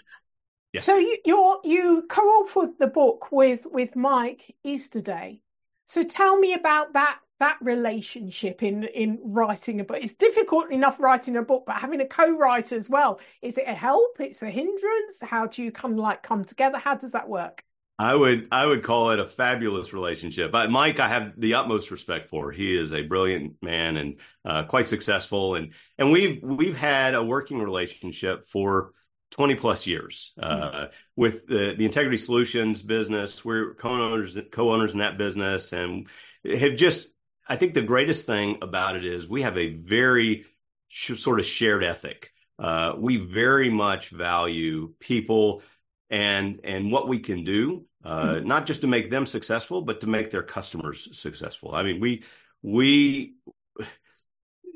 yeah. 0.72 0.80
so 0.80 0.96
you 0.96 1.18
you 1.24 1.60
you 1.64 2.06
co-authored 2.08 2.78
the 2.78 2.86
book 2.86 3.30
with 3.30 3.66
with 3.66 3.96
Mike 3.96 4.54
Esterday. 4.64 5.42
So 5.84 6.02
tell 6.02 6.38
me 6.38 6.54
about 6.54 6.92
that 6.94 7.18
that 7.40 7.58
relationship 7.60 8.62
in 8.62 8.84
in 8.84 9.18
writing 9.22 9.80
a 9.80 9.84
book. 9.84 9.98
It's 10.00 10.14
difficult 10.14 10.70
enough 10.70 11.00
writing 11.00 11.36
a 11.36 11.42
book, 11.42 11.64
but 11.66 11.76
having 11.76 12.00
a 12.00 12.06
co-writer 12.06 12.76
as 12.76 12.88
well, 12.88 13.20
is 13.42 13.58
it 13.58 13.64
a 13.66 13.74
help? 13.74 14.20
It's 14.20 14.42
a 14.42 14.50
hindrance? 14.50 15.20
How 15.20 15.46
do 15.46 15.62
you 15.62 15.72
come 15.72 15.96
like 15.96 16.22
come 16.22 16.44
together? 16.44 16.78
How 16.78 16.94
does 16.94 17.12
that 17.12 17.28
work? 17.28 17.64
I 18.00 18.14
would 18.14 18.48
I 18.50 18.64
would 18.64 18.82
call 18.82 19.10
it 19.10 19.18
a 19.18 19.26
fabulous 19.26 19.92
relationship. 19.92 20.54
I, 20.54 20.68
Mike, 20.68 21.00
I 21.00 21.08
have 21.08 21.32
the 21.36 21.52
utmost 21.54 21.90
respect 21.90 22.30
for. 22.30 22.50
He 22.50 22.74
is 22.74 22.94
a 22.94 23.02
brilliant 23.02 23.56
man 23.60 23.98
and 23.98 24.16
uh, 24.42 24.62
quite 24.62 24.88
successful, 24.88 25.54
and 25.54 25.74
and 25.98 26.10
we've 26.10 26.42
we've 26.42 26.76
had 26.76 27.14
a 27.14 27.22
working 27.22 27.58
relationship 27.58 28.46
for 28.46 28.92
20 29.32 29.54
plus 29.56 29.86
years 29.86 30.32
uh, 30.40 30.56
mm-hmm. 30.56 30.84
with 31.14 31.46
the, 31.46 31.74
the 31.76 31.84
Integrity 31.84 32.16
Solutions 32.16 32.80
business. 32.80 33.44
We're 33.44 33.74
co-owners 33.74 34.38
co-owners 34.50 34.92
in 34.92 35.00
that 35.00 35.18
business, 35.18 35.74
and 35.74 36.08
have 36.44 36.76
just. 36.76 37.06
I 37.50 37.56
think 37.56 37.74
the 37.74 37.82
greatest 37.82 38.24
thing 38.24 38.58
about 38.62 38.96
it 38.96 39.04
is 39.04 39.28
we 39.28 39.42
have 39.42 39.58
a 39.58 39.74
very 39.74 40.46
sh- 40.88 41.18
sort 41.18 41.40
of 41.40 41.46
shared 41.46 41.84
ethic. 41.84 42.32
Uh, 42.58 42.94
we 42.96 43.16
very 43.16 43.70
much 43.70 44.08
value 44.08 44.94
people 45.00 45.62
and 46.08 46.60
and 46.64 46.90
what 46.90 47.08
we 47.08 47.18
can 47.18 47.44
do 47.44 47.86
uh, 48.04 48.34
mm-hmm. 48.34 48.48
not 48.48 48.66
just 48.66 48.80
to 48.80 48.86
make 48.86 49.10
them 49.10 49.26
successful, 49.26 49.82
but 49.82 50.00
to 50.00 50.06
make 50.06 50.30
their 50.30 50.42
customers 50.42 51.08
successful. 51.18 51.74
I 51.74 51.82
mean, 51.82 52.00
we 52.00 52.24
we 52.62 53.34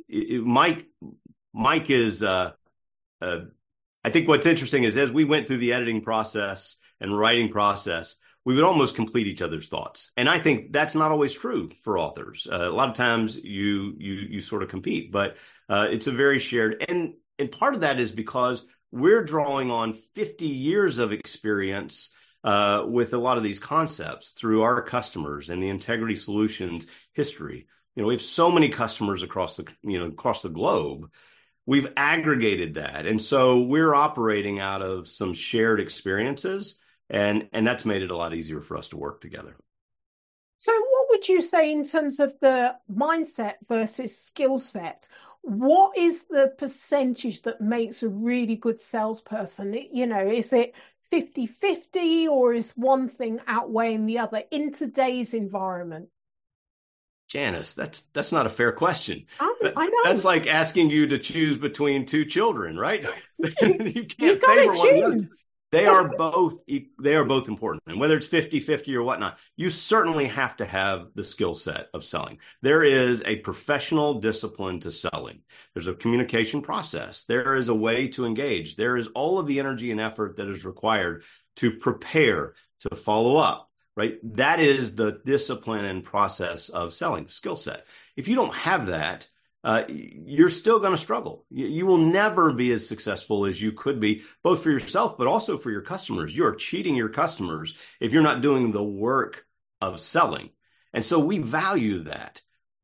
it, 0.09 0.43
Mike 0.43 0.87
Mike 1.52 1.90
is. 1.90 2.23
Uh, 2.23 2.52
uh, 3.21 3.40
I 4.07 4.11
think 4.11 4.28
what's 4.28 4.47
interesting 4.47 4.85
is 4.85 4.99
as 4.99 5.11
we 5.11 5.25
went 5.25 5.47
through 5.47 5.59
the 5.59 5.73
editing 5.73 6.02
process 6.02 6.76
and 7.00 7.16
writing 7.16 7.49
process, 7.49 8.16
we 8.45 8.55
would 8.55 8.65
almost 8.65 8.95
complete 8.95 9.27
each 9.27 9.43
other's 9.43 9.69
thoughts, 9.69 10.11
and 10.17 10.29
I 10.29 10.39
think 10.39 10.73
that's 10.73 10.95
not 10.95 11.11
always 11.11 11.33
true 11.33 11.71
for 11.83 11.99
authors. 11.99 12.47
Uh, 12.51 12.69
a 12.69 12.71
lot 12.71 12.89
of 12.89 12.95
times 12.95 13.37
you 13.37 13.95
you 13.99 14.15
you 14.15 14.41
sort 14.41 14.63
of 14.63 14.69
compete, 14.69 15.13
but 15.13 15.37
uh, 15.69 15.87
it's 15.91 16.07
a 16.07 16.13
very 16.13 16.39
shared 16.39 16.85
and 16.89 17.15
and 17.39 17.51
part 17.51 17.75
of 17.75 17.81
that 17.81 17.99
is 17.99 18.13
because 18.13 18.65
we're 18.93 19.25
drawing 19.25 19.71
on 19.71 19.93
50 19.93 20.47
years 20.47 21.01
of 21.01 21.11
experience 21.11 22.11
uh, 22.45 22.85
with 22.87 23.13
a 23.15 23.19
lot 23.19 23.39
of 23.39 23.43
these 23.43 23.59
concepts 23.59 24.31
through 24.31 24.63
our 24.63 24.83
customers 24.83 25.51
and 25.51 25.63
the 25.63 25.69
integrity 25.69 26.15
solutions 26.15 26.87
history. 27.13 27.67
You 27.97 28.03
know, 28.03 28.09
we 28.09 28.15
have 28.15 28.23
so 28.23 28.51
many 28.51 28.69
customers 28.69 29.23
across 29.23 29.57
the 29.57 29.67
you 29.83 29.99
know 29.99 30.07
across 30.07 30.43
the 30.43 30.49
globe. 30.49 31.11
We've 31.67 31.89
aggregated 31.97 32.75
that, 32.75 33.07
and 33.07 33.21
so 33.21 33.63
we're 33.63 33.95
operating 33.95 34.61
out 34.61 34.83
of 34.83 35.09
some 35.09 35.33
shared 35.33 35.81
experiences, 35.81 36.77
and 37.11 37.49
and 37.53 37.67
that's 37.67 37.85
made 37.85 38.03
it 38.03 38.11
a 38.11 38.17
lot 38.17 38.35
easier 38.35 38.61
for 38.61 38.77
us 38.77 38.89
to 38.89 38.97
work 38.97 39.21
together. 39.21 39.57
So, 40.57 40.73
what 40.73 41.07
would 41.11 41.29
you 41.29 41.43
say 41.43 41.73
in 41.73 41.85
terms 41.85 42.21
of 42.21 42.39
the 42.41 42.77
mindset 42.91 43.55
versus 43.69 44.17
skill 44.17 44.59
set? 44.59 45.09
What 45.43 45.97
is 45.97 46.25
the 46.25 46.55
percentage 46.57 47.43
that 47.43 47.61
makes 47.61 48.03
a 48.03 48.09
really 48.09 48.57
good 48.57 48.81
salesperson? 48.81 49.75
You 49.93 50.07
know, 50.07 50.27
is 50.27 50.53
it 50.53 50.75
50 51.11 51.47
50 51.47 52.29
or 52.29 52.55
is 52.55 52.73
one 52.73 53.09
thing 53.09 53.41
outweighing 53.47 54.07
the 54.07 54.21
other 54.21 54.43
in 54.51 54.73
today's 54.73 55.35
environment? 55.35 56.09
Janice, 57.29 57.75
that's 57.75 58.03
that's 58.13 58.33
not 58.33 58.47
a 58.47 58.51
fair 58.51 58.73
question. 58.73 59.27
I, 59.41 59.73
I 59.77 59.87
know. 59.87 59.97
That's 60.05 60.25
like 60.25 60.47
asking 60.47 60.91
you 60.91 61.07
to 61.09 61.19
choose 61.19 61.59
between 61.59 62.07
two 62.07 62.25
children, 62.25 62.79
right? 62.79 63.05
you 63.39 63.53
can't 63.53 64.19
you 64.19 64.39
favor 64.39 64.73
one 64.73 65.27
they 65.75 65.87
are 65.87 66.09
both 66.09 66.57
they 66.99 67.16
are 67.16 67.25
both 67.25 67.49
important 67.49 67.83
and 67.87 67.99
whether 67.99 68.16
it's 68.16 68.28
50-50 68.28 68.95
or 68.95 69.02
whatnot 69.02 69.38
you 69.57 69.71
certainly 69.71 70.26
have 70.26 70.57
to 70.57 70.64
have 70.64 71.09
the 71.14 71.25
skill 71.25 71.54
set 71.54 71.88
of 71.93 72.04
selling. 72.04 72.38
There 72.62 72.85
is 72.85 73.23
a 73.26 73.37
professional 73.37 74.14
discipline 74.14 74.81
to 74.81 74.93
selling. 74.93 75.40
There's 75.75 75.88
a 75.88 75.95
communication 75.95 76.62
process. 76.62 77.25
There 77.25 77.57
is 77.57 77.69
a 77.69 77.75
way 77.75 78.09
to 78.09 78.26
engage. 78.26 78.76
There 78.76 78.97
is 78.97 79.09
all 79.09 79.38
of 79.38 79.47
the 79.47 79.59
energy 79.59 79.90
and 79.90 80.00
effort 80.00 80.37
that 80.37 80.49
is 80.49 80.64
required 80.64 81.25
to 81.57 81.73
prepare 81.73 82.54
to 82.81 82.97
follow 82.97 83.37
up 83.37 83.71
right? 83.97 84.19
That 84.37 84.61
is 84.61 84.97
the 84.97 85.21
discipline 85.25 85.85
and 85.85 86.02
process 86.02 86.69
of 86.69 86.93
selling 86.93 87.28
skill 87.28 87.57
set. 87.57 87.87
If 88.16 88.28
you 88.28 88.35
don't 88.35 88.54
have 88.54 88.87
that 88.87 89.28
uh, 89.64 89.83
you're 89.88 90.50
still 90.50 90.78
going 90.78 90.92
to 90.92 90.99
struggle. 90.99 91.47
You, 91.50 91.66
you, 91.66 91.87
will 91.87 91.99
never 91.99 92.52
be 92.52 92.71
as 92.73 92.87
successful 92.87 93.47
as 93.47 93.61
you 93.61 93.73
could 93.73 93.99
be, 93.99 94.23
both 94.42 94.62
for 94.62 94.71
yourself, 94.71 95.16
but 95.16 95.26
also 95.26 95.56
for 95.56 95.71
your 95.71 95.80
customers. 95.80 96.37
You're 96.37 96.54
cheating 96.54 96.94
your 96.94 97.09
customers 97.09 97.75
if 97.99 98.12
you're 98.12 98.23
not 98.23 98.42
doing 98.42 98.71
the 98.71 98.85
work 98.85 99.47
of 99.80 100.00
selling. 100.00 100.50
And 100.92 101.04
so 101.04 101.18
we 101.18 101.38
value 101.38 102.04
that. 102.04 102.42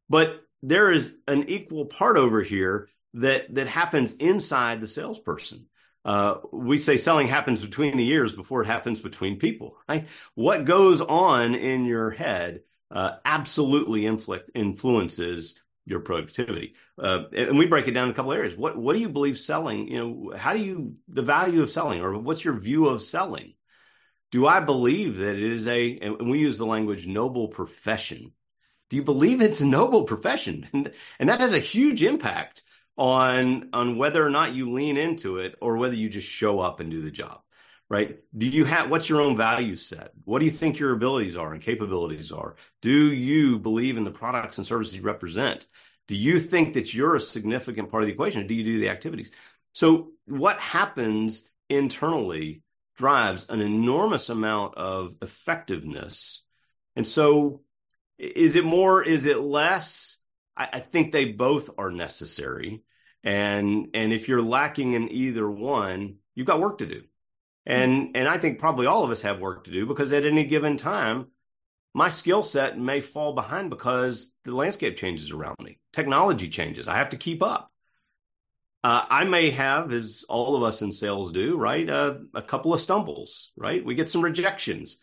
But 0.08 0.42
there 0.62 0.90
is 0.90 1.14
an 1.28 1.48
equal 1.48 1.84
part 1.84 2.16
over 2.16 2.42
here 2.42 2.88
that, 3.14 3.54
that 3.54 3.68
happens 3.68 4.14
inside 4.14 4.80
the 4.80 4.86
salesperson. 4.86 5.66
Uh, 6.02 6.36
we 6.50 6.78
say 6.78 6.96
selling 6.96 7.28
happens 7.28 7.60
between 7.60 7.98
the 7.98 8.08
ears 8.08 8.34
before 8.34 8.62
it 8.62 8.66
happens 8.66 9.00
between 9.00 9.38
people, 9.38 9.76
right? 9.86 10.08
What 10.34 10.64
goes 10.64 11.02
on 11.02 11.54
in 11.54 11.84
your 11.84 12.10
head 12.10 12.62
uh, 12.90 13.16
absolutely 13.24 14.06
inflict, 14.06 14.50
influences 14.54 15.60
your 15.90 16.00
productivity. 16.00 16.74
Uh, 16.98 17.24
and 17.36 17.58
we 17.58 17.66
break 17.66 17.88
it 17.88 17.92
down 17.92 18.04
in 18.04 18.12
a 18.12 18.14
couple 18.14 18.32
areas. 18.32 18.56
What 18.56 18.76
what 18.76 18.94
do 18.94 19.00
you 19.00 19.08
believe 19.08 19.38
selling? 19.38 19.88
You 19.88 19.98
know, 19.98 20.32
how 20.36 20.54
do 20.54 20.60
you 20.60 20.96
the 21.08 21.22
value 21.22 21.62
of 21.62 21.70
selling, 21.70 22.00
or 22.00 22.16
what's 22.18 22.44
your 22.44 22.54
view 22.54 22.86
of 22.86 23.02
selling? 23.02 23.54
Do 24.30 24.46
I 24.46 24.60
believe 24.60 25.18
that 25.18 25.36
it 25.36 25.42
is 25.42 25.66
a 25.66 25.98
and 25.98 26.30
we 26.30 26.38
use 26.38 26.58
the 26.58 26.66
language 26.66 27.06
noble 27.06 27.48
profession? 27.48 28.32
Do 28.88 28.96
you 28.96 29.02
believe 29.02 29.40
it's 29.40 29.60
a 29.60 29.66
noble 29.66 30.04
profession? 30.04 30.68
And 30.72 30.92
and 31.18 31.28
that 31.28 31.40
has 31.40 31.52
a 31.52 31.58
huge 31.58 32.02
impact 32.02 32.62
on 32.96 33.70
on 33.72 33.96
whether 33.96 34.24
or 34.24 34.30
not 34.30 34.54
you 34.54 34.72
lean 34.72 34.96
into 34.96 35.38
it 35.38 35.56
or 35.60 35.76
whether 35.76 35.94
you 35.94 36.08
just 36.08 36.28
show 36.28 36.60
up 36.60 36.80
and 36.80 36.90
do 36.90 37.00
the 37.00 37.10
job 37.10 37.40
right? 37.90 38.18
Do 38.36 38.46
you 38.46 38.64
have 38.64 38.88
what's 38.88 39.08
your 39.08 39.20
own 39.20 39.36
value 39.36 39.76
set? 39.76 40.12
What 40.24 40.38
do 40.38 40.46
you 40.46 40.50
think 40.50 40.78
your 40.78 40.92
abilities 40.92 41.36
are 41.36 41.52
and 41.52 41.60
capabilities 41.60 42.32
are? 42.32 42.56
Do 42.80 43.12
you 43.12 43.58
believe 43.58 43.98
in 43.98 44.04
the 44.04 44.10
products 44.10 44.56
and 44.56 44.66
services 44.66 44.96
you 44.96 45.02
represent? 45.02 45.66
Do 46.08 46.16
you 46.16 46.40
think 46.40 46.74
that 46.74 46.94
you're 46.94 47.16
a 47.16 47.20
significant 47.20 47.90
part 47.90 48.02
of 48.02 48.06
the 48.06 48.14
equation? 48.14 48.42
Or 48.42 48.46
do 48.46 48.54
you 48.54 48.64
do 48.64 48.80
the 48.80 48.88
activities? 48.88 49.30
So, 49.72 50.12
what 50.24 50.58
happens 50.60 51.42
internally 51.68 52.62
drives 53.00 53.46
an 53.48 53.62
enormous 53.62 54.28
amount 54.28 54.76
of 54.76 55.16
effectiveness. 55.22 56.42
And 56.96 57.06
so, 57.06 57.62
is 58.18 58.56
it 58.56 58.64
more? 58.64 59.02
Is 59.02 59.24
it 59.24 59.40
less? 59.40 60.18
I, 60.54 60.68
I 60.74 60.80
think 60.80 61.10
they 61.10 61.24
both 61.26 61.70
are 61.78 61.90
necessary. 61.90 62.82
And 63.24 63.88
and 63.94 64.12
if 64.12 64.28
you're 64.28 64.42
lacking 64.42 64.92
in 64.92 65.10
either 65.10 65.50
one, 65.50 66.16
you've 66.34 66.46
got 66.46 66.60
work 66.60 66.78
to 66.78 66.86
do. 66.86 67.02
And 67.66 68.16
and 68.16 68.26
I 68.26 68.38
think 68.38 68.58
probably 68.58 68.86
all 68.86 69.04
of 69.04 69.10
us 69.10 69.22
have 69.22 69.40
work 69.40 69.64
to 69.64 69.70
do 69.70 69.86
because 69.86 70.12
at 70.12 70.24
any 70.24 70.44
given 70.44 70.76
time, 70.76 71.26
my 71.94 72.08
skill 72.08 72.42
set 72.42 72.78
may 72.78 73.00
fall 73.00 73.34
behind 73.34 73.70
because 73.70 74.32
the 74.44 74.54
landscape 74.54 74.96
changes 74.96 75.30
around 75.30 75.56
me. 75.62 75.78
Technology 75.92 76.48
changes. 76.48 76.88
I 76.88 76.96
have 76.96 77.10
to 77.10 77.16
keep 77.16 77.42
up. 77.42 77.70
Uh, 78.82 79.04
I 79.10 79.24
may 79.24 79.50
have, 79.50 79.92
as 79.92 80.24
all 80.28 80.56
of 80.56 80.62
us 80.62 80.80
in 80.80 80.90
sales 80.90 81.32
do, 81.32 81.58
right, 81.58 81.88
uh, 81.88 82.14
a 82.34 82.40
couple 82.40 82.72
of 82.72 82.80
stumbles, 82.80 83.52
right? 83.54 83.84
We 83.84 83.94
get 83.94 84.08
some 84.08 84.22
rejections. 84.22 84.96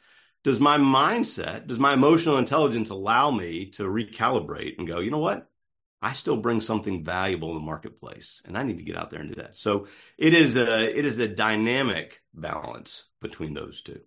Does 0.43 0.59
my 0.59 0.77
mindset, 0.77 1.67
does 1.67 1.77
my 1.77 1.93
emotional 1.93 2.37
intelligence 2.37 2.89
allow 2.89 3.29
me 3.29 3.69
to 3.71 3.83
recalibrate 3.83 4.79
and 4.79 4.87
go, 4.87 4.99
you 4.99 5.11
know 5.11 5.19
what? 5.19 5.47
I 6.01 6.13
still 6.13 6.37
bring 6.37 6.61
something 6.61 7.03
valuable 7.03 7.49
in 7.49 7.55
the 7.55 7.61
marketplace, 7.61 8.41
and 8.45 8.57
I 8.57 8.63
need 8.63 8.77
to 8.77 8.83
get 8.83 8.97
out 8.97 9.09
there 9.09 9.19
and 9.19 9.29
do 9.33 9.41
that. 9.41 9.55
So 9.55 9.87
it 10.17 10.33
is 10.33 10.55
a 10.57 10.97
it 10.97 11.05
is 11.05 11.19
a 11.19 11.27
dynamic 11.27 12.21
balance 12.33 13.05
between 13.21 13.53
those 13.53 13.81
two. 13.81 14.01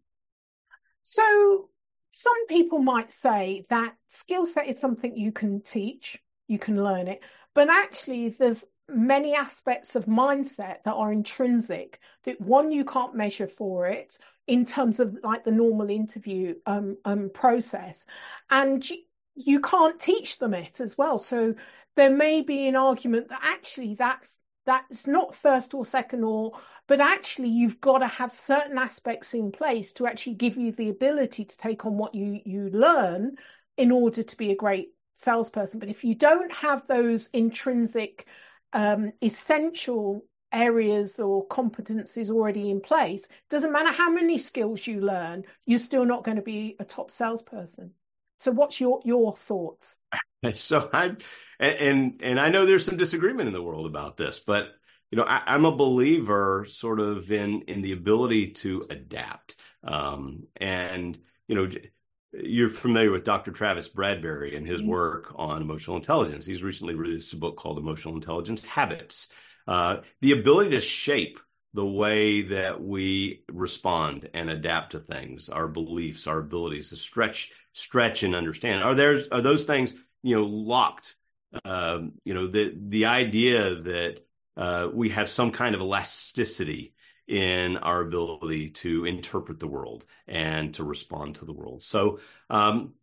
So 1.03 1.69
some 2.11 2.47
people 2.47 2.79
might 2.79 3.13
say 3.13 3.67
that 3.71 3.95
skill 4.09 4.47
set 4.47 4.69
is 4.69 4.81
something 4.81 5.17
you 5.17 5.33
can 5.33 5.63
teach, 5.63 6.19
you 6.49 6.59
can 6.59 6.83
learn 6.83 7.09
it, 7.09 7.21
but 7.55 7.69
actually 7.69 8.31
there's 8.31 8.67
many 8.89 9.35
aspects 9.35 9.95
of 9.95 10.07
mindset 10.07 10.83
that 10.85 10.95
are 10.95 11.13
intrinsic 11.13 12.01
that 12.25 12.41
one 12.41 12.73
you 12.73 12.85
can't 12.85 13.15
measure 13.15 13.47
for 13.47 13.87
it 13.87 14.19
in 14.47 14.65
terms 14.65 14.99
of 15.01 15.17
like 15.23 15.45
the 15.45 15.53
normal 15.53 15.91
interview 15.91 16.55
um, 16.67 16.97
um, 17.05 17.31
process 17.33 18.07
and 18.51 18.89
you, 18.91 18.97
you 19.37 19.61
can't 19.61 20.01
teach 20.01 20.39
them 20.39 20.55
it 20.55 20.81
as 20.81 20.99
well 20.99 21.19
so 21.19 21.55
there 21.97 22.11
may 22.11 22.43
be 22.43 22.67
an 22.67 22.77
argument 22.77 23.29
that 23.29 23.41
actually 23.43 23.95
that's 23.95 24.39
that's 24.67 25.07
not 25.07 25.35
first 25.35 25.75
or 25.75 25.85
second 25.85 26.23
or 26.23 26.53
but 26.87 27.01
actually 27.01 27.49
you've 27.49 27.81
got 27.81 27.99
to 27.99 28.07
have 28.07 28.31
certain 28.31 28.79
aspects 28.79 29.35
in 29.35 29.51
place 29.51 29.93
to 29.93 30.07
actually 30.07 30.35
give 30.35 30.57
you 30.57 30.73
the 30.73 30.91
ability 30.91 31.45
to 31.45 31.57
take 31.57 31.87
on 31.87 31.97
what 31.97 32.15
you 32.15 32.41
you 32.45 32.69
learn 32.71 33.37
in 33.77 33.91
order 33.91 34.23
to 34.23 34.37
be 34.37 34.51
a 34.51 34.57
great 34.57 34.89
salesperson. 35.15 35.81
But 35.81 35.89
if 35.89 36.05
you 36.05 36.15
don't 36.15 36.53
have 36.53 36.87
those 36.87 37.29
intrinsic 37.33 38.27
um, 38.73 39.13
essential 39.23 40.25
areas 40.53 41.21
or 41.21 41.47
competencies 41.47 42.31
already 42.31 42.71
in 42.71 42.81
place 42.81 43.29
doesn't 43.51 43.73
matter 43.73 43.93
how 43.93 44.11
many 44.11 44.37
skills 44.37 44.85
you 44.85 45.01
learn 45.01 45.45
you're 45.65 45.79
still 45.79 46.05
not 46.05 46.25
going 46.25 46.37
to 46.37 46.43
be 46.43 46.75
a 46.81 46.85
top 46.85 47.09
salesperson 47.09 47.93
so 48.41 48.51
what's 48.51 48.81
your 48.81 49.01
your 49.05 49.37
thoughts 49.37 50.01
so 50.55 50.89
i 50.93 51.15
and 51.61 52.21
and 52.23 52.41
I 52.41 52.49
know 52.49 52.65
there's 52.65 52.87
some 52.87 52.97
disagreement 52.97 53.47
in 53.47 53.53
the 53.53 53.63
world 53.63 53.87
about 53.87 54.17
this, 54.17 54.41
but 54.41 54.69
you 55.11 55.19
know 55.19 55.25
I, 55.25 55.55
am 55.55 55.67
a 55.67 55.77
believer 55.77 56.67
sort 56.69 57.01
of 57.01 57.31
in 57.31 57.63
in 57.63 57.83
the 57.83 57.93
ability 57.93 58.53
to 58.53 58.87
adapt. 58.89 59.57
Um, 59.85 60.45
and 60.57 61.19
you 61.47 61.55
know 61.55 61.69
you're 62.33 62.71
familiar 62.71 63.11
with 63.11 63.25
Dr. 63.25 63.51
Travis 63.51 63.89
Bradberry 63.89 64.57
and 64.57 64.67
his 64.67 64.81
mm-hmm. 64.81 64.91
work 64.91 65.33
on 65.35 65.63
emotional 65.63 65.97
intelligence. 65.97 66.47
He's 66.47 66.63
recently 66.63 66.95
released 66.95 67.33
a 67.33 67.37
book 67.37 67.57
called 67.57 67.77
Emotional 67.77 68.15
Intelligence 68.15 68.65
Habits. 68.65 69.29
Uh, 69.67 69.99
the 70.21 70.33
ability 70.33 70.71
to 70.71 70.81
shape 70.81 71.41
the 71.75 71.87
way 71.87 72.43
that 72.43 72.83
we 72.83 73.45
respond 73.53 74.29
and 74.33 74.49
adapt 74.49 74.93
to 74.93 75.01
things, 75.01 75.49
our 75.49 75.69
beliefs, 75.69 76.27
our 76.27 76.39
abilities 76.39 76.91
to 76.91 76.97
stretch, 76.97 77.51
stretch 77.81 78.23
and 78.23 78.35
understand. 78.35 78.83
Are 78.83 78.95
there 78.95 79.23
are 79.33 79.41
those 79.41 79.65
things 79.65 79.95
you 80.23 80.37
know 80.37 80.45
locked 80.45 81.17
um, 81.65 82.13
you 82.25 82.35
know, 82.35 82.47
the 82.47 82.75
the 82.77 83.07
idea 83.07 83.75
that 83.75 84.21
uh, 84.57 84.89
we 84.93 85.11
have 85.11 85.29
some 85.29 85.51
kind 85.51 85.75
of 85.75 85.81
elasticity 85.81 86.95
in 87.27 87.77
our 87.77 88.01
ability 88.01 88.71
to 88.71 89.05
interpret 89.05 89.61
the 89.61 89.67
world 89.69 90.05
and 90.27 90.75
to 90.75 90.85
respond 90.85 91.37
to 91.37 91.45
the 91.45 91.53
world. 91.53 91.83
So 91.83 92.19
um, 92.49 92.95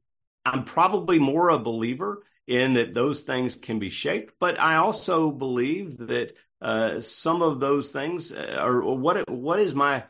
I'm 0.46 0.66
probably 0.66 1.18
more 1.18 1.50
a 1.50 1.60
believer 1.60 2.24
in 2.46 2.74
that 2.74 2.94
those 2.94 3.22
things 3.22 3.56
can 3.56 3.80
be 3.80 3.90
shaped, 3.90 4.34
but 4.40 4.60
I 4.60 4.76
also 4.76 5.32
believe 5.32 5.98
that 6.08 6.34
uh, 6.62 7.00
some 7.00 7.42
of 7.42 7.60
those 7.60 7.90
things 7.90 8.32
are 8.32 8.82
what 8.82 9.30
what 9.30 9.60
is 9.60 9.76
my 9.76 10.06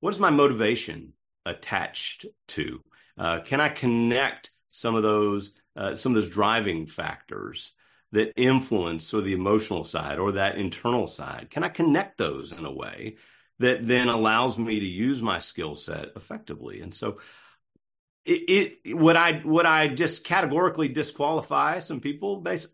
what 0.00 0.12
is 0.12 0.20
my 0.20 0.30
motivation 0.30 1.12
attached 1.44 2.26
to? 2.48 2.82
Uh, 3.18 3.40
can 3.40 3.60
I 3.60 3.68
connect 3.68 4.50
some 4.70 4.94
of 4.94 5.02
those 5.02 5.52
uh, 5.76 5.94
some 5.94 6.12
of 6.12 6.16
those 6.16 6.30
driving 6.30 6.86
factors 6.86 7.72
that 8.12 8.32
influence 8.36 9.12
or 9.12 9.20
the 9.20 9.34
emotional 9.34 9.84
side 9.84 10.18
or 10.18 10.32
that 10.32 10.56
internal 10.56 11.06
side? 11.06 11.48
Can 11.50 11.64
I 11.64 11.68
connect 11.68 12.18
those 12.18 12.52
in 12.52 12.64
a 12.64 12.72
way 12.72 13.16
that 13.58 13.86
then 13.86 14.08
allows 14.08 14.58
me 14.58 14.80
to 14.80 14.86
use 14.86 15.22
my 15.22 15.38
skill 15.38 15.74
set 15.74 16.08
effectively? 16.16 16.80
And 16.80 16.94
so 16.94 17.18
it, 18.24 18.78
it 18.84 18.94
would 18.94 19.16
I 19.16 19.40
would 19.44 19.66
I 19.66 19.88
just 19.88 20.24
categorically 20.24 20.88
disqualify 20.88 21.78
some 21.78 22.00
people 22.00 22.40
based 22.40 22.68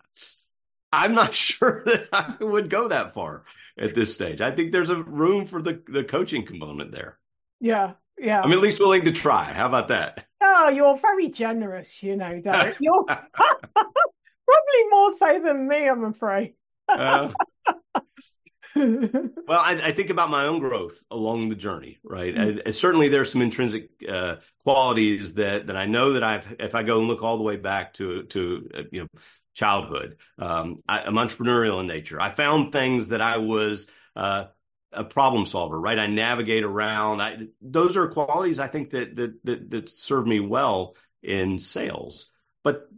I'm 0.93 1.15
not 1.15 1.35
sure 1.49 1.83
that 1.87 2.09
I 2.13 2.37
would 2.43 2.69
go 2.69 2.89
that 2.89 3.15
far 3.15 3.45
at 3.79 3.95
this 3.95 4.15
stage. 4.15 4.41
I 4.41 4.51
think 4.51 4.73
there's 4.73 4.91
a 4.91 5.03
room 5.03 5.47
for 5.47 5.63
the 5.63 5.83
the 5.87 6.05
coaching 6.05 6.45
component 6.45 6.93
there. 6.93 7.19
Yeah, 7.61 7.93
yeah. 8.19 8.41
I'm 8.41 8.53
at 8.53 8.59
least 8.59 8.81
willing 8.81 9.05
to 9.05 9.13
try. 9.13 9.53
How 9.53 9.67
about 9.67 9.89
that? 9.89 10.27
Oh, 10.45 10.69
you're 10.69 10.97
very 10.97 11.29
generous, 11.29 12.03
you 12.03 12.17
know, 12.17 12.41
Derek. 12.41 12.77
You're 12.81 13.05
Probably 13.05 14.85
more 14.91 15.13
so 15.13 15.41
than 15.43 15.69
me, 15.69 15.89
I'm 15.89 16.05
afraid. 16.05 16.55
uh, 16.89 17.33
well, 18.75 19.31
I, 19.49 19.81
I, 19.85 19.93
think 19.93 20.11
about 20.11 20.31
my 20.31 20.47
own 20.47 20.59
growth 20.59 21.03
along 21.11 21.49
the 21.49 21.55
journey, 21.55 22.01
right? 22.03 22.35
Mm-hmm. 22.35 22.59
I, 22.67 22.71
certainly, 22.73 23.09
there's 23.09 23.31
some 23.31 23.43
intrinsic 23.43 23.91
uh, 24.09 24.37
qualities 24.65 25.35
that 25.35 25.69
that 25.69 25.77
I 25.77 25.87
know 25.87 26.15
that 26.15 26.25
I've. 26.25 26.57
If 26.59 26.75
I 26.75 26.83
go 26.83 26.99
and 26.99 27.09
look 27.09 27.23
all 27.23 27.37
the 27.37 27.45
way 27.45 27.57
back 27.57 27.95
to 27.95 28.25
to 28.25 28.69
uh, 28.75 28.83
you 28.91 29.03
know 29.03 29.09
childhood, 29.55 30.17
um, 30.39 30.83
I, 30.89 31.03
am 31.03 31.15
entrepreneurial 31.15 31.81
in 31.81 31.87
nature. 31.87 32.21
I 32.21 32.35
found 32.35 32.73
things 32.73 33.09
that 33.09 33.21
I 33.21 33.37
was 33.37 33.87
uh, 34.17 34.47
a 34.93 35.05
problem 35.05 35.47
solver, 35.47 35.79
right? 35.79 35.99
I 35.99 36.07
navigate 36.07 36.65
around. 36.65 37.21
I, 37.21 37.47
those 37.61 37.97
are 37.97 38.09
qualities 38.09 38.59
I 38.59 38.69
think 38.69 38.91
that 38.91 39.17
that 39.17 39.45
that, 39.45 39.71
that 39.71 39.89
serve 39.89 40.27
me 40.27 40.41
well 40.41 40.97
in 41.23 41.59
sales. 41.59 42.31
But 42.63 42.89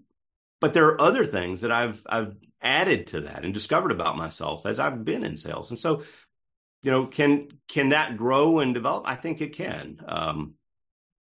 but 0.60 0.74
there 0.74 0.86
are 0.86 1.00
other 1.00 1.24
things 1.24 1.62
that 1.62 1.72
I've 1.72 2.02
I've 2.06 2.34
added 2.60 3.08
to 3.08 3.22
that 3.22 3.44
and 3.44 3.52
discovered 3.52 3.92
about 3.92 4.16
myself 4.16 4.64
as 4.66 4.80
I've 4.80 5.04
been 5.04 5.22
in 5.22 5.36
sales. 5.36 5.70
And 5.70 5.78
so, 5.78 6.02
you 6.82 6.90
know, 6.90 7.06
can 7.06 7.48
can 7.68 7.90
that 7.90 8.16
grow 8.16 8.60
and 8.60 8.74
develop? 8.74 9.04
I 9.06 9.16
think 9.16 9.40
it 9.40 9.54
can. 9.54 10.00
Um, 10.06 10.54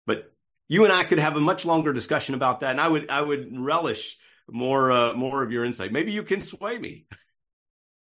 but 0.06 0.32
you 0.68 0.86
and 0.86 0.94
I 0.94 1.04
could 1.04 1.20
have 1.20 1.36
a 1.36 1.42
much 1.42 1.66
longer 1.66 1.94
discussion 1.94 2.36
about 2.36 2.62
that, 2.62 2.72
and 2.72 2.82
I 2.82 2.88
would 2.88 3.10
I 3.10 3.22
would 3.22 3.50
relish 3.58 4.18
more 4.50 4.92
uh, 4.92 5.14
more 5.14 5.44
of 5.44 5.52
your 5.52 5.66
insight. 5.66 5.92
Maybe 5.92 6.12
you 6.12 6.24
can 6.24 6.42
sway 6.42 6.78
me. 6.78 7.06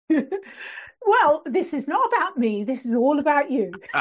well, 0.10 1.44
this 1.46 1.74
is 1.74 1.88
not 1.88 2.08
about 2.08 2.38
me. 2.38 2.64
This 2.64 2.86
is 2.86 2.96
all 2.96 3.20
about 3.20 3.52
you. 3.52 3.72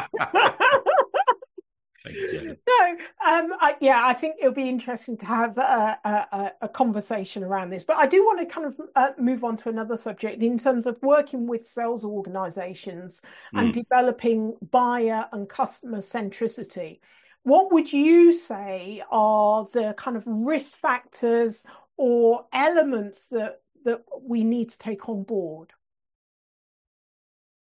no, 2.08 2.90
um, 3.26 3.52
I, 3.60 3.76
yeah, 3.80 4.06
I 4.06 4.14
think 4.14 4.36
it'll 4.38 4.52
be 4.52 4.68
interesting 4.68 5.16
to 5.18 5.26
have 5.26 5.58
a, 5.58 5.98
a, 6.04 6.52
a 6.62 6.68
conversation 6.68 7.42
around 7.42 7.70
this. 7.70 7.84
But 7.84 7.96
I 7.96 8.06
do 8.06 8.24
want 8.24 8.40
to 8.40 8.46
kind 8.46 8.66
of 8.66 8.80
uh, 8.94 9.10
move 9.18 9.44
on 9.44 9.56
to 9.58 9.68
another 9.68 9.96
subject 9.96 10.42
in 10.42 10.58
terms 10.58 10.86
of 10.86 10.96
working 11.02 11.46
with 11.46 11.66
sales 11.66 12.04
organizations 12.04 13.22
mm. 13.54 13.60
and 13.60 13.74
developing 13.74 14.54
buyer 14.70 15.26
and 15.32 15.48
customer 15.48 15.98
centricity. 15.98 17.00
What 17.42 17.72
would 17.72 17.92
you 17.92 18.32
say 18.32 19.02
are 19.10 19.64
the 19.72 19.94
kind 19.96 20.16
of 20.16 20.24
risk 20.26 20.78
factors 20.78 21.64
or 21.96 22.46
elements 22.52 23.26
that 23.28 23.60
that 23.84 24.02
we 24.22 24.44
need 24.44 24.70
to 24.70 24.78
take 24.78 25.08
on 25.08 25.22
board? 25.22 25.72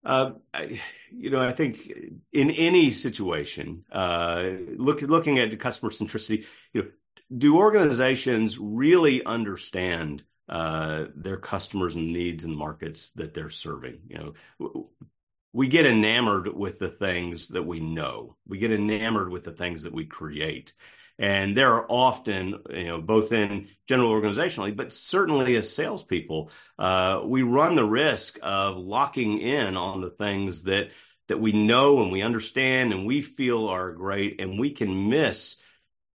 Uh, 0.04 0.32
you 1.10 1.30
know, 1.30 1.42
I 1.42 1.52
think 1.52 1.90
in 2.32 2.50
any 2.50 2.90
situation, 2.90 3.84
uh, 3.90 4.50
look, 4.76 5.00
looking 5.02 5.38
at 5.38 5.58
customer 5.58 5.90
centricity, 5.90 6.44
you 6.72 6.82
know, 6.82 6.88
do 7.36 7.56
organizations 7.56 8.58
really 8.58 9.24
understand 9.24 10.24
uh, 10.48 11.06
their 11.14 11.38
customers 11.38 11.94
and 11.94 12.12
needs 12.12 12.44
and 12.44 12.54
markets 12.54 13.10
that 13.12 13.32
they're 13.32 13.50
serving? 13.50 14.00
You 14.08 14.34
know, 14.60 14.90
we 15.52 15.68
get 15.68 15.86
enamored 15.86 16.48
with 16.48 16.78
the 16.78 16.88
things 16.88 17.48
that 17.48 17.62
we 17.62 17.80
know. 17.80 18.36
We 18.46 18.58
get 18.58 18.72
enamored 18.72 19.30
with 19.30 19.44
the 19.44 19.52
things 19.52 19.84
that 19.84 19.94
we 19.94 20.04
create. 20.04 20.74
And 21.18 21.56
there 21.56 21.72
are 21.74 21.86
often, 21.88 22.56
you 22.70 22.84
know, 22.84 23.00
both 23.00 23.30
in 23.30 23.68
general 23.86 24.10
organizationally, 24.10 24.74
but 24.74 24.92
certainly 24.92 25.56
as 25.56 25.72
salespeople, 25.72 26.50
uh, 26.78 27.22
we 27.24 27.42
run 27.42 27.76
the 27.76 27.84
risk 27.84 28.38
of 28.42 28.76
locking 28.76 29.38
in 29.38 29.76
on 29.76 30.00
the 30.00 30.10
things 30.10 30.64
that 30.64 30.90
that 31.28 31.40
we 31.40 31.52
know 31.52 32.02
and 32.02 32.12
we 32.12 32.20
understand 32.20 32.92
and 32.92 33.06
we 33.06 33.22
feel 33.22 33.68
are 33.68 33.92
great, 33.92 34.40
and 34.40 34.58
we 34.58 34.70
can 34.70 35.08
miss 35.08 35.56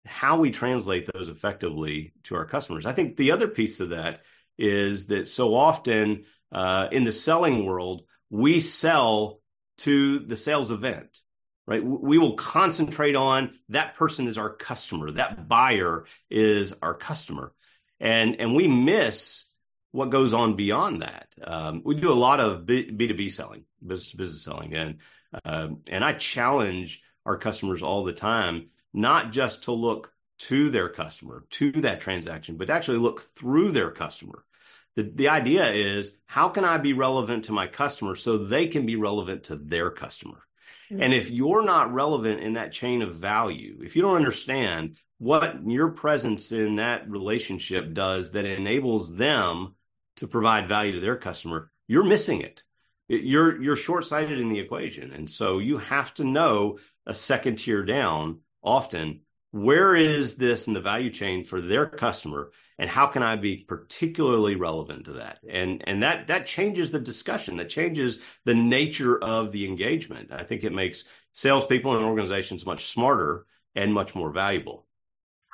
how 0.04 0.38
we 0.38 0.50
translate 0.50 1.08
those 1.12 1.28
effectively 1.28 2.12
to 2.24 2.34
our 2.34 2.44
customers. 2.44 2.86
I 2.86 2.92
think 2.92 3.16
the 3.16 3.32
other 3.32 3.48
piece 3.48 3.80
of 3.80 3.90
that 3.90 4.22
is 4.58 5.06
that 5.06 5.28
so 5.28 5.54
often 5.54 6.24
uh, 6.52 6.88
in 6.90 7.04
the 7.04 7.12
selling 7.12 7.64
world, 7.66 8.02
we 8.30 8.60
sell 8.60 9.40
to 9.78 10.18
the 10.20 10.36
sales 10.36 10.70
event 10.70 11.20
right? 11.66 11.84
We 11.84 12.18
will 12.18 12.34
concentrate 12.34 13.16
on 13.16 13.58
that 13.70 13.96
person 13.96 14.28
is 14.28 14.38
our 14.38 14.50
customer, 14.50 15.10
that 15.12 15.48
buyer 15.48 16.04
is 16.30 16.74
our 16.82 16.94
customer, 16.94 17.52
and 18.00 18.40
and 18.40 18.54
we 18.54 18.68
miss 18.68 19.44
what 19.92 20.10
goes 20.10 20.34
on 20.34 20.56
beyond 20.56 21.02
that. 21.02 21.28
Um, 21.42 21.82
we 21.84 21.94
do 21.94 22.12
a 22.12 22.14
lot 22.14 22.40
of 22.40 22.66
B 22.66 22.84
two 22.84 23.14
B 23.14 23.28
selling, 23.28 23.64
business 23.84 24.12
business 24.12 24.42
selling, 24.42 24.74
and 24.74 24.98
um, 25.44 25.80
and 25.86 26.04
I 26.04 26.12
challenge 26.12 27.02
our 27.24 27.36
customers 27.36 27.82
all 27.82 28.04
the 28.04 28.12
time, 28.12 28.68
not 28.94 29.32
just 29.32 29.64
to 29.64 29.72
look 29.72 30.12
to 30.38 30.70
their 30.70 30.88
customer, 30.88 31.44
to 31.50 31.72
that 31.72 32.00
transaction, 32.00 32.56
but 32.56 32.70
actually 32.70 32.98
look 32.98 33.22
through 33.34 33.72
their 33.72 33.90
customer. 33.90 34.44
The, 34.94 35.02
the 35.02 35.28
idea 35.28 35.72
is 35.72 36.12
how 36.26 36.48
can 36.50 36.64
I 36.64 36.78
be 36.78 36.92
relevant 36.92 37.44
to 37.44 37.52
my 37.52 37.66
customer 37.66 38.14
so 38.14 38.38
they 38.38 38.68
can 38.68 38.86
be 38.86 38.96
relevant 38.96 39.44
to 39.44 39.56
their 39.56 39.90
customer? 39.90 40.45
And 40.90 41.12
if 41.12 41.30
you're 41.30 41.64
not 41.64 41.92
relevant 41.92 42.40
in 42.40 42.54
that 42.54 42.72
chain 42.72 43.02
of 43.02 43.14
value, 43.14 43.80
if 43.82 43.96
you 43.96 44.02
don't 44.02 44.16
understand 44.16 44.96
what 45.18 45.66
your 45.66 45.90
presence 45.90 46.52
in 46.52 46.76
that 46.76 47.08
relationship 47.10 47.94
does 47.94 48.32
that 48.32 48.44
enables 48.44 49.14
them 49.14 49.74
to 50.16 50.26
provide 50.26 50.68
value 50.68 50.92
to 50.92 51.00
their 51.00 51.16
customer, 51.16 51.70
you're 51.86 52.04
missing 52.04 52.40
it. 52.40 52.62
You're 53.08 53.62
you're 53.62 53.76
short-sighted 53.76 54.38
in 54.38 54.48
the 54.48 54.58
equation. 54.58 55.12
And 55.12 55.30
so 55.30 55.58
you 55.58 55.78
have 55.78 56.12
to 56.14 56.24
know 56.24 56.78
a 57.06 57.14
second 57.14 57.56
tier 57.56 57.84
down 57.84 58.40
often 58.62 59.20
where 59.52 59.94
is 59.94 60.34
this 60.34 60.66
in 60.66 60.74
the 60.74 60.80
value 60.80 61.10
chain 61.10 61.44
for 61.44 61.60
their 61.60 61.86
customer 61.86 62.50
and 62.78 62.90
how 62.90 63.06
can 63.06 63.22
I 63.22 63.36
be 63.36 63.64
particularly 63.66 64.54
relevant 64.56 65.06
to 65.06 65.14
that? 65.14 65.38
And 65.48 65.82
and 65.86 66.02
that 66.02 66.26
that 66.28 66.46
changes 66.46 66.90
the 66.90 67.00
discussion, 67.00 67.56
that 67.56 67.68
changes 67.68 68.18
the 68.44 68.54
nature 68.54 69.22
of 69.22 69.52
the 69.52 69.66
engagement. 69.66 70.30
I 70.32 70.44
think 70.44 70.64
it 70.64 70.72
makes 70.72 71.04
salespeople 71.32 71.96
and 71.96 72.04
organizations 72.04 72.66
much 72.66 72.86
smarter 72.86 73.46
and 73.74 73.92
much 73.92 74.14
more 74.14 74.30
valuable. 74.32 74.85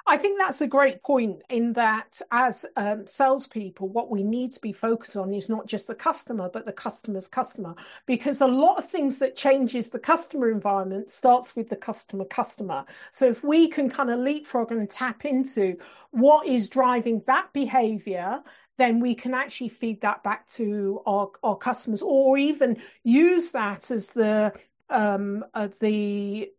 I 0.06 0.16
think 0.16 0.38
that's 0.38 0.60
a 0.60 0.66
great 0.66 1.02
point 1.02 1.42
in 1.48 1.72
that 1.74 2.20
as 2.32 2.66
um, 2.76 3.06
salespeople, 3.06 3.88
what 3.88 4.10
we 4.10 4.24
need 4.24 4.52
to 4.52 4.60
be 4.60 4.72
focused 4.72 5.16
on 5.16 5.32
is 5.32 5.48
not 5.48 5.66
just 5.66 5.86
the 5.86 5.94
customer, 5.94 6.50
but 6.52 6.66
the 6.66 6.72
customer's 6.72 7.28
customer, 7.28 7.74
because 8.06 8.40
a 8.40 8.46
lot 8.46 8.78
of 8.78 8.88
things 8.88 9.18
that 9.20 9.36
changes 9.36 9.90
the 9.90 9.98
customer 9.98 10.50
environment 10.50 11.10
starts 11.10 11.54
with 11.54 11.68
the 11.68 11.76
customer 11.76 12.24
customer. 12.24 12.84
So 13.12 13.26
if 13.28 13.44
we 13.44 13.68
can 13.68 13.88
kind 13.88 14.10
of 14.10 14.18
leapfrog 14.18 14.72
and 14.72 14.90
tap 14.90 15.24
into 15.24 15.76
what 16.10 16.46
is 16.46 16.68
driving 16.68 17.22
that 17.26 17.52
behavior, 17.52 18.42
then 18.78 18.98
we 18.98 19.14
can 19.14 19.34
actually 19.34 19.68
feed 19.68 20.00
that 20.00 20.24
back 20.24 20.48
to 20.48 21.00
our, 21.06 21.30
our 21.44 21.56
customers 21.56 22.02
or 22.02 22.36
even 22.38 22.76
use 23.04 23.52
that 23.52 23.90
as 23.90 24.08
the 24.08 24.52
um, 24.90 25.44
uh, 25.54 25.68
the 25.80 26.52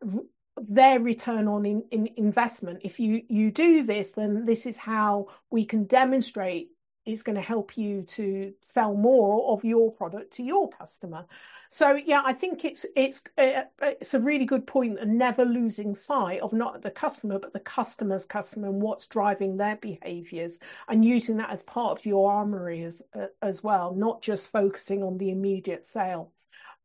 their 0.57 0.99
return 0.99 1.47
on 1.47 1.65
in, 1.65 1.83
in 1.91 2.09
investment. 2.17 2.79
If 2.83 2.99
you 2.99 3.23
you 3.27 3.51
do 3.51 3.83
this, 3.83 4.13
then 4.13 4.45
this 4.45 4.65
is 4.65 4.77
how 4.77 5.27
we 5.49 5.65
can 5.65 5.85
demonstrate 5.85 6.69
it's 7.05 7.23
going 7.23 7.35
to 7.35 7.41
help 7.41 7.77
you 7.77 8.03
to 8.03 8.53
sell 8.61 8.93
more 8.95 9.51
of 9.51 9.65
your 9.65 9.91
product 9.91 10.31
to 10.33 10.43
your 10.43 10.69
customer. 10.69 11.25
So 11.69 11.95
yeah, 11.95 12.21
I 12.23 12.33
think 12.33 12.63
it's 12.63 12.85
it's 12.95 13.23
uh, 13.37 13.63
it's 13.81 14.13
a 14.13 14.19
really 14.19 14.45
good 14.45 14.65
point 14.65 14.99
and 14.99 15.17
never 15.17 15.43
losing 15.43 15.95
sight 15.95 16.39
of 16.41 16.53
not 16.53 16.81
the 16.81 16.91
customer 16.91 17.39
but 17.39 17.51
the 17.51 17.59
customer's 17.59 18.25
customer 18.25 18.69
and 18.69 18.81
what's 18.81 19.07
driving 19.07 19.57
their 19.57 19.75
behaviors 19.77 20.59
and 20.87 21.03
using 21.03 21.37
that 21.37 21.49
as 21.49 21.63
part 21.63 21.97
of 21.97 22.05
your 22.05 22.31
armory 22.31 22.83
as 22.83 23.01
uh, 23.19 23.27
as 23.41 23.63
well, 23.63 23.93
not 23.95 24.21
just 24.21 24.49
focusing 24.49 25.03
on 25.03 25.17
the 25.17 25.31
immediate 25.31 25.83
sale. 25.83 26.31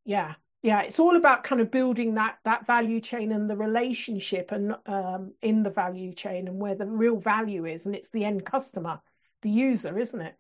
Yeah, 0.04 0.35
yeah 0.62 0.81
it's 0.81 0.99
all 0.99 1.16
about 1.16 1.44
kind 1.44 1.61
of 1.61 1.71
building 1.71 2.14
that 2.14 2.38
that 2.44 2.66
value 2.66 3.01
chain 3.01 3.33
and 3.33 3.49
the 3.49 3.57
relationship 3.57 4.53
and 4.53 4.75
um, 4.87 5.33
in 5.42 5.62
the 5.62 5.71
value 5.71 6.12
chain 6.12 6.49
and 6.49 6.59
where 6.59 6.75
the 6.75 6.87
real 6.87 7.16
value 7.16 7.64
is 7.64 7.87
and 7.87 7.94
it's 7.94 8.11
the 8.11 8.25
end 8.25 8.44
customer 8.44 9.01
the 9.42 9.51
user 9.51 9.99
isn't 9.99 10.21
it? 10.21 10.35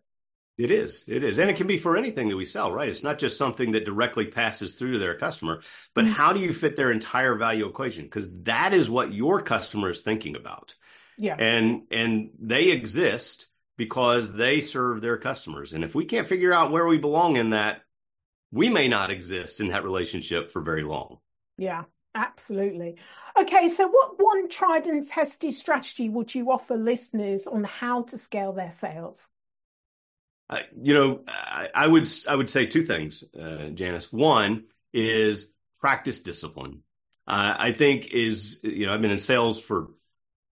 It 0.56 0.72
is 0.72 1.04
it 1.06 1.22
is 1.22 1.38
and 1.38 1.48
it 1.48 1.56
can 1.56 1.68
be 1.68 1.78
for 1.78 1.96
anything 1.96 2.28
that 2.28 2.36
we 2.36 2.44
sell 2.44 2.72
right? 2.72 2.88
It's 2.88 3.04
not 3.04 3.18
just 3.18 3.38
something 3.38 3.72
that 3.72 3.84
directly 3.84 4.26
passes 4.26 4.74
through 4.74 4.92
to 4.92 4.98
their 4.98 5.16
customer 5.16 5.62
but 5.94 6.04
mm-hmm. 6.04 6.14
how 6.14 6.32
do 6.32 6.40
you 6.40 6.52
fit 6.52 6.76
their 6.76 6.90
entire 6.90 7.36
value 7.36 7.66
equation? 7.66 8.04
Because 8.04 8.28
that 8.42 8.74
is 8.74 8.90
what 8.90 9.12
your 9.12 9.40
customer 9.40 9.90
is 9.90 10.00
thinking 10.00 10.34
about. 10.34 10.74
Yeah. 11.16 11.36
And 11.38 11.82
and 11.92 12.30
they 12.40 12.70
exist 12.70 13.46
because 13.76 14.32
they 14.32 14.60
serve 14.60 15.00
their 15.00 15.16
customers 15.16 15.74
and 15.74 15.84
if 15.84 15.94
we 15.94 16.04
can't 16.04 16.26
figure 16.26 16.52
out 16.52 16.72
where 16.72 16.86
we 16.86 16.98
belong 16.98 17.36
in 17.36 17.50
that 17.50 17.82
we 18.50 18.68
may 18.68 18.88
not 18.88 19.10
exist 19.10 19.60
in 19.60 19.68
that 19.68 19.84
relationship 19.84 20.50
for 20.50 20.62
very 20.62 20.82
long. 20.82 21.18
Yeah, 21.56 21.84
absolutely. 22.14 22.96
Okay, 23.38 23.68
so 23.68 23.88
what 23.88 24.14
one 24.18 24.48
tried 24.48 24.86
and 24.86 25.04
tested 25.06 25.54
strategy 25.54 26.08
would 26.08 26.34
you 26.34 26.50
offer 26.50 26.76
listeners 26.76 27.46
on 27.46 27.64
how 27.64 28.02
to 28.04 28.18
scale 28.18 28.52
their 28.52 28.72
sales? 28.72 29.28
Uh, 30.50 30.60
you 30.80 30.94
know, 30.94 31.20
I, 31.26 31.68
I, 31.74 31.86
would 31.86 32.08
I 32.26 32.34
would 32.34 32.48
say 32.48 32.66
two 32.66 32.82
things, 32.82 33.22
uh, 33.38 33.68
Janice. 33.68 34.10
One 34.12 34.64
is 34.94 35.52
practice 35.80 36.20
discipline. 36.20 36.82
Uh, 37.26 37.54
I 37.58 37.72
think 37.72 38.06
is 38.06 38.60
you 38.62 38.86
know 38.86 38.94
I've 38.94 39.02
been 39.02 39.10
in 39.10 39.18
sales 39.18 39.60
for 39.60 39.88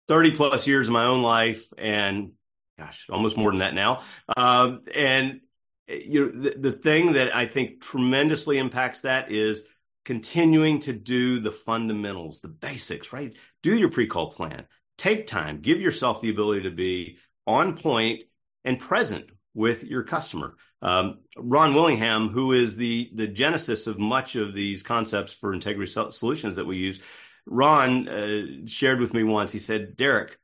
thirty 0.08 0.32
plus 0.32 0.66
years 0.66 0.88
of 0.88 0.92
my 0.92 1.06
own 1.06 1.22
life, 1.22 1.72
and 1.78 2.32
gosh, 2.78 3.06
almost 3.08 3.38
more 3.38 3.50
than 3.50 3.60
that 3.60 3.74
now. 3.74 4.02
Um, 4.36 4.82
and 4.94 5.40
you 5.88 6.30
the, 6.30 6.54
the 6.58 6.72
thing 6.72 7.12
that 7.12 7.34
i 7.34 7.46
think 7.46 7.80
tremendously 7.80 8.58
impacts 8.58 9.02
that 9.02 9.30
is 9.30 9.62
continuing 10.06 10.78
to 10.78 10.92
do 10.92 11.40
the 11.40 11.50
fundamentals 11.50 12.40
the 12.40 12.48
basics 12.48 13.12
right? 13.12 13.36
Do 13.62 13.76
your 13.76 13.90
pre-call 13.90 14.30
plan. 14.30 14.66
Take 14.96 15.26
time. 15.26 15.60
Give 15.60 15.80
yourself 15.80 16.20
the 16.20 16.30
ability 16.30 16.62
to 16.62 16.70
be 16.70 17.18
on 17.46 17.76
point 17.76 18.22
and 18.64 18.78
present 18.78 19.26
with 19.52 19.82
your 19.84 20.04
customer. 20.04 20.56
Um, 20.80 21.18
ron 21.36 21.74
willingham 21.74 22.28
who 22.28 22.52
is 22.52 22.76
the 22.76 23.10
the 23.14 23.26
genesis 23.26 23.86
of 23.86 23.98
much 23.98 24.36
of 24.36 24.54
these 24.54 24.82
concepts 24.82 25.32
for 25.32 25.52
integrity 25.52 25.90
solutions 26.10 26.56
that 26.56 26.66
we 26.66 26.76
use 26.76 27.00
ron 27.46 28.08
uh, 28.08 28.66
shared 28.66 29.00
with 29.00 29.14
me 29.14 29.24
once 29.24 29.52
he 29.52 29.58
said 29.58 29.96
derek 29.96 30.38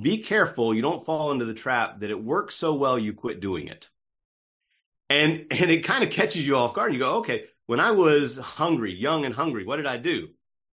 be 0.00 0.18
careful 0.18 0.74
you 0.74 0.80
don't 0.80 1.04
fall 1.04 1.32
into 1.32 1.44
the 1.44 1.52
trap 1.52 2.00
that 2.00 2.10
it 2.10 2.24
works 2.24 2.54
so 2.54 2.74
well 2.74 2.98
you 2.98 3.12
quit 3.12 3.40
doing 3.40 3.68
it 3.68 3.90
and 5.08 5.46
and 5.50 5.70
it 5.70 5.84
kind 5.84 6.04
of 6.04 6.10
catches 6.10 6.46
you 6.46 6.56
off 6.56 6.74
guard. 6.74 6.92
You 6.92 6.98
go, 6.98 7.14
okay, 7.16 7.44
when 7.66 7.80
I 7.80 7.92
was 7.92 8.38
hungry, 8.38 8.94
young 8.94 9.24
and 9.24 9.34
hungry, 9.34 9.64
what 9.64 9.76
did 9.76 9.86
I 9.86 9.96
do? 9.96 10.28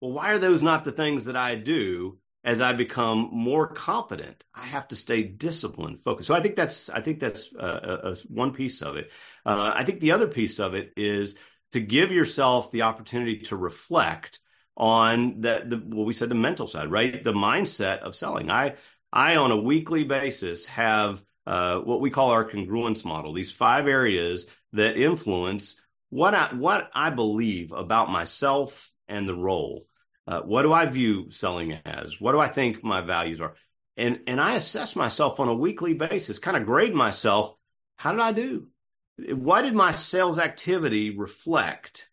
Well, 0.00 0.12
why 0.12 0.32
are 0.32 0.38
those 0.38 0.62
not 0.62 0.84
the 0.84 0.92
things 0.92 1.24
that 1.24 1.36
I 1.36 1.54
do 1.54 2.18
as 2.44 2.60
I 2.60 2.72
become 2.74 3.30
more 3.32 3.66
competent? 3.66 4.44
I 4.54 4.66
have 4.66 4.88
to 4.88 4.96
stay 4.96 5.22
disciplined, 5.22 6.00
focused. 6.00 6.28
So 6.28 6.34
I 6.34 6.40
think 6.40 6.56
that's 6.56 6.88
I 6.90 7.00
think 7.00 7.20
that's 7.20 7.52
uh, 7.54 7.98
a, 8.04 8.10
a, 8.10 8.16
one 8.28 8.52
piece 8.52 8.82
of 8.82 8.96
it. 8.96 9.10
Uh, 9.44 9.72
I 9.74 9.84
think 9.84 10.00
the 10.00 10.12
other 10.12 10.28
piece 10.28 10.60
of 10.60 10.74
it 10.74 10.92
is 10.96 11.36
to 11.72 11.80
give 11.80 12.12
yourself 12.12 12.70
the 12.70 12.82
opportunity 12.82 13.38
to 13.38 13.56
reflect 13.56 14.40
on 14.76 15.40
that 15.40 15.70
the 15.70 15.78
what 15.78 16.06
we 16.06 16.12
said 16.12 16.28
the 16.28 16.34
mental 16.34 16.66
side, 16.66 16.90
right? 16.90 17.24
The 17.24 17.32
mindset 17.32 18.00
of 18.00 18.14
selling. 18.14 18.50
I 18.50 18.74
I 19.12 19.36
on 19.36 19.50
a 19.50 19.56
weekly 19.56 20.04
basis 20.04 20.66
have 20.66 21.22
uh, 21.46 21.78
what 21.78 22.00
we 22.00 22.10
call 22.10 22.30
our 22.30 22.44
congruence 22.44 23.04
model, 23.04 23.32
these 23.32 23.52
five 23.52 23.86
areas 23.86 24.46
that 24.72 24.96
influence 24.96 25.80
what 26.10 26.34
I, 26.34 26.54
what 26.54 26.90
I 26.94 27.10
believe 27.10 27.72
about 27.72 28.10
myself 28.10 28.92
and 29.08 29.28
the 29.28 29.34
role. 29.34 29.86
Uh, 30.26 30.40
what 30.40 30.62
do 30.62 30.72
I 30.72 30.86
view 30.86 31.30
selling 31.30 31.72
as? 31.84 32.20
What 32.20 32.32
do 32.32 32.40
I 32.40 32.48
think 32.48 32.82
my 32.82 33.00
values 33.00 33.40
are? 33.40 33.54
And, 33.96 34.20
and 34.26 34.40
I 34.40 34.54
assess 34.54 34.96
myself 34.96 35.40
on 35.40 35.48
a 35.48 35.54
weekly 35.54 35.94
basis, 35.94 36.38
kind 36.38 36.56
of 36.56 36.66
grade 36.66 36.94
myself. 36.94 37.54
How 37.96 38.12
did 38.12 38.20
I 38.20 38.32
do? 38.32 38.66
What 39.18 39.62
did 39.62 39.74
my 39.74 39.92
sales 39.92 40.38
activity 40.38 41.16
reflect? 41.16 42.08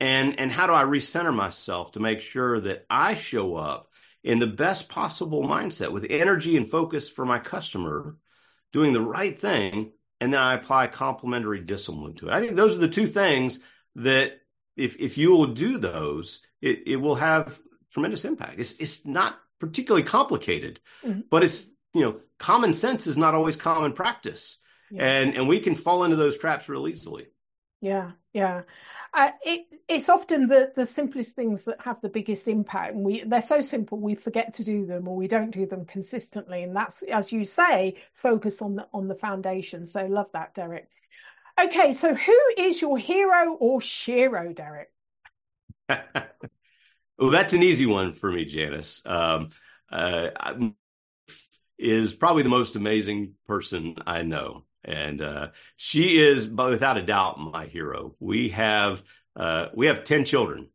And, 0.00 0.38
and 0.38 0.52
how 0.52 0.66
do 0.66 0.74
I 0.74 0.84
recenter 0.84 1.34
myself 1.34 1.92
to 1.92 2.00
make 2.00 2.20
sure 2.20 2.60
that 2.60 2.84
I 2.90 3.14
show 3.14 3.54
up 3.54 3.88
in 4.22 4.38
the 4.38 4.46
best 4.46 4.88
possible 4.88 5.42
mindset 5.42 5.92
with 5.92 6.06
energy 6.10 6.56
and 6.56 6.68
focus 6.68 7.08
for 7.08 7.24
my 7.24 7.38
customer 7.38 8.16
doing 8.72 8.92
the 8.92 9.00
right 9.00 9.38
thing, 9.38 9.92
and 10.20 10.32
then 10.32 10.40
I 10.40 10.54
apply 10.54 10.88
complementary 10.88 11.60
discipline 11.60 12.14
to 12.16 12.28
it. 12.28 12.32
I 12.32 12.40
think 12.40 12.56
those 12.56 12.74
are 12.74 12.80
the 12.80 12.88
two 12.88 13.06
things 13.06 13.60
that 13.96 14.40
if 14.76 14.98
if 14.98 15.18
you 15.18 15.30
will 15.30 15.48
do 15.48 15.78
those, 15.78 16.40
it, 16.60 16.82
it 16.86 16.96
will 16.96 17.16
have 17.16 17.60
tremendous 17.92 18.24
impact. 18.24 18.58
It's 18.58 18.72
it's 18.74 19.06
not 19.06 19.38
particularly 19.58 20.04
complicated, 20.04 20.80
mm-hmm. 21.04 21.20
but 21.30 21.42
it's 21.42 21.68
you 21.94 22.02
know 22.02 22.20
common 22.38 22.74
sense 22.74 23.06
is 23.06 23.18
not 23.18 23.34
always 23.34 23.56
common 23.56 23.92
practice, 23.92 24.58
yeah. 24.90 25.04
and 25.04 25.36
and 25.36 25.48
we 25.48 25.60
can 25.60 25.74
fall 25.74 26.04
into 26.04 26.16
those 26.16 26.38
traps 26.38 26.68
real 26.68 26.88
easily. 26.88 27.26
Yeah, 27.80 28.10
yeah. 28.32 28.62
Uh, 29.14 29.30
it, 29.42 29.66
it's 29.86 30.08
often 30.08 30.48
the, 30.48 30.72
the 30.74 30.84
simplest 30.84 31.36
things 31.36 31.64
that 31.66 31.80
have 31.80 32.00
the 32.00 32.08
biggest 32.08 32.48
impact. 32.48 32.94
And 32.94 33.04
we 33.04 33.22
they're 33.22 33.40
so 33.40 33.60
simple 33.60 34.00
we 34.00 34.16
forget 34.16 34.52
to 34.54 34.64
do 34.64 34.84
them 34.84 35.06
or 35.06 35.14
we 35.14 35.28
don't 35.28 35.52
do 35.52 35.64
them 35.64 35.84
consistently. 35.84 36.64
And 36.64 36.74
that's 36.74 37.02
as 37.02 37.30
you 37.30 37.44
say, 37.44 37.94
focus 38.14 38.62
on 38.62 38.76
the 38.76 38.88
on 38.92 39.06
the 39.06 39.14
foundation. 39.14 39.86
So 39.86 40.06
love 40.06 40.32
that, 40.32 40.54
Derek. 40.54 40.88
Okay, 41.60 41.92
so 41.92 42.14
who 42.14 42.38
is 42.56 42.80
your 42.80 42.98
hero 42.98 43.54
or 43.54 43.80
shero, 43.80 44.54
Derek? 44.54 44.90
well, 45.88 47.30
that's 47.30 47.52
an 47.52 47.62
easy 47.62 47.86
one 47.86 48.12
for 48.12 48.30
me, 48.30 48.44
Janice. 48.44 49.02
Um, 49.06 49.48
uh, 49.90 50.30
is 51.78 52.12
probably 52.12 52.42
the 52.42 52.48
most 52.48 52.76
amazing 52.76 53.34
person 53.46 53.96
I 54.06 54.22
know 54.22 54.64
and 54.88 55.20
uh, 55.20 55.48
she 55.76 56.18
is 56.18 56.48
without 56.48 56.96
a 56.96 57.02
doubt 57.02 57.38
my 57.38 57.66
hero. 57.66 58.14
We 58.18 58.48
have 58.50 59.02
uh, 59.36 59.66
we 59.74 59.86
have 59.86 60.02
ten 60.02 60.24
children, 60.24 60.68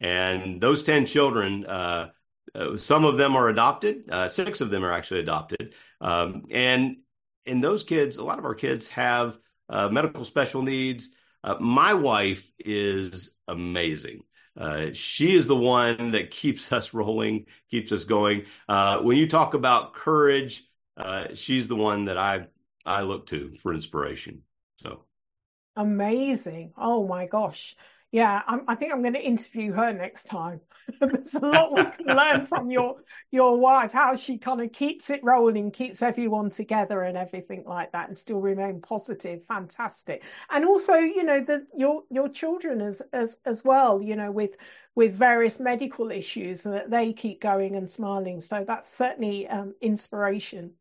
and 0.00 0.60
those 0.60 0.82
ten 0.82 1.06
children, 1.06 1.66
uh, 1.66 2.10
uh 2.54 2.76
some 2.76 3.04
of 3.04 3.16
them 3.16 3.34
are 3.34 3.48
adopted. 3.48 4.04
Uh, 4.10 4.28
six 4.28 4.60
of 4.60 4.70
them 4.70 4.84
are 4.84 4.92
actually 4.92 5.20
adopted, 5.20 5.74
um, 6.00 6.44
and 6.50 6.98
in 7.46 7.60
those 7.60 7.82
kids, 7.82 8.18
a 8.18 8.24
lot 8.24 8.38
of 8.38 8.44
our 8.44 8.54
kids 8.54 8.88
have 8.88 9.38
uh, 9.68 9.88
medical 9.88 10.24
special 10.24 10.62
needs. 10.62 11.14
my 11.60 11.94
wife 11.94 12.52
is 12.58 13.38
amazing. 13.48 14.20
Uh, 14.58 14.86
she 14.92 15.34
is 15.34 15.46
the 15.46 15.56
one 15.56 16.12
that 16.12 16.30
keeps 16.30 16.72
us 16.72 16.94
rolling, 16.94 17.46
keeps 17.70 17.92
us 17.92 18.04
going. 18.04 18.44
Uh, 18.68 18.98
when 19.00 19.16
you 19.16 19.28
talk 19.28 19.54
about 19.54 19.94
courage, 19.94 20.64
uh, 20.96 21.26
she's 21.34 21.68
the 21.68 21.76
one 21.76 22.06
that 22.06 22.16
I 22.16 22.46
I 22.86 23.02
look 23.02 23.26
to 23.26 23.52
for 23.62 23.74
inspiration. 23.74 24.42
So 24.82 25.02
amazing! 25.76 26.72
Oh 26.78 27.06
my 27.06 27.26
gosh, 27.26 27.76
yeah, 28.12 28.42
I'm, 28.46 28.62
i 28.68 28.74
think 28.74 28.92
I'm 28.92 29.02
going 29.02 29.14
to 29.14 29.22
interview 29.22 29.72
her 29.72 29.92
next 29.92 30.24
time. 30.24 30.60
There's 31.00 31.34
a 31.34 31.40
lot 31.40 31.74
we 31.74 31.84
can 31.84 32.16
learn 32.16 32.46
from 32.48 32.70
your 32.70 32.96
your 33.30 33.58
wife, 33.58 33.92
how 33.92 34.14
she 34.14 34.38
kind 34.38 34.60
of 34.60 34.72
keeps 34.72 35.10
it 35.10 35.20
rolling, 35.24 35.70
keeps 35.70 36.02
everyone 36.02 36.48
together, 36.48 37.02
and 37.02 37.18
everything 37.18 37.64
like 37.66 37.92
that, 37.92 38.08
and 38.08 38.16
still 38.16 38.40
remain 38.40 38.80
positive. 38.80 39.44
Fantastic, 39.48 40.22
and 40.50 40.64
also, 40.64 40.94
you 40.94 41.24
know, 41.24 41.40
the 41.40 41.66
your 41.76 42.04
your 42.10 42.28
children 42.28 42.80
as 42.80 43.02
as 43.12 43.38
as 43.44 43.64
well, 43.64 44.00
you 44.00 44.14
know, 44.14 44.30
with 44.30 44.56
with 44.94 45.12
various 45.12 45.58
medical 45.58 46.10
issues, 46.10 46.64
and 46.64 46.74
that 46.74 46.90
they 46.90 47.12
keep 47.12 47.40
going 47.40 47.74
and 47.74 47.90
smiling. 47.90 48.40
So 48.40 48.64
that's 48.66 48.88
certainly 48.88 49.48
um, 49.48 49.74
inspiration. 49.80 50.72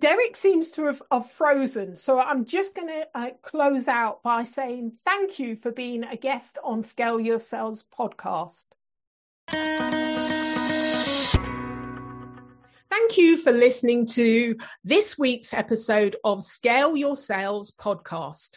Derek 0.00 0.34
seems 0.34 0.70
to 0.72 0.86
have, 0.86 1.02
have, 1.12 1.30
frozen. 1.30 1.94
So 1.94 2.18
I'm 2.18 2.46
just 2.46 2.74
going 2.74 2.88
to 2.88 3.06
uh, 3.14 3.30
close 3.42 3.86
out 3.86 4.22
by 4.22 4.44
saying 4.44 4.92
thank 5.04 5.38
you 5.38 5.56
for 5.56 5.70
being 5.70 6.04
a 6.04 6.16
guest 6.16 6.56
on 6.64 6.82
Scale 6.82 7.20
Your 7.20 7.38
Sales 7.38 7.84
podcast. 7.96 8.64
Thank 12.88 13.18
you 13.18 13.36
for 13.36 13.52
listening 13.52 14.06
to 14.06 14.56
this 14.82 15.18
week's 15.18 15.52
episode 15.52 16.16
of 16.24 16.42
Scale 16.42 16.96
Your 16.96 17.14
Sales 17.14 17.70
podcast. 17.70 18.56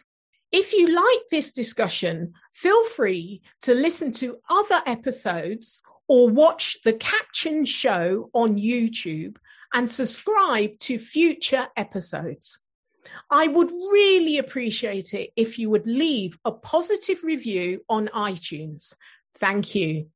If 0.54 0.72
you 0.72 0.88
like 0.88 1.28
this 1.30 1.52
discussion, 1.52 2.34
feel 2.54 2.86
free 2.86 3.42
to 3.64 3.74
listen 3.74 4.14
to 4.14 4.38
other 4.50 4.82
episodes 4.86 5.82
or 6.08 6.30
watch 6.30 6.78
the 6.84 6.94
caption 6.94 7.66
show 7.66 8.30
on 8.34 8.58
YouTube 8.58 9.38
and 9.74 9.90
subscribe 9.90 10.78
to 10.80 11.00
future 11.00 11.68
episodes. 11.76 12.60
I 13.30 13.48
would 13.48 13.72
really 13.72 14.38
appreciate 14.38 15.14
it 15.14 15.32
if 15.36 15.60
you 15.60 15.70
would 15.70 15.88
leave 15.88 16.38
a 16.46 16.52
positive 16.52 17.24
review 17.24 17.82
on 17.90 18.08
iTunes. 18.10 18.96
Thank 19.36 19.76
you. 19.76 20.08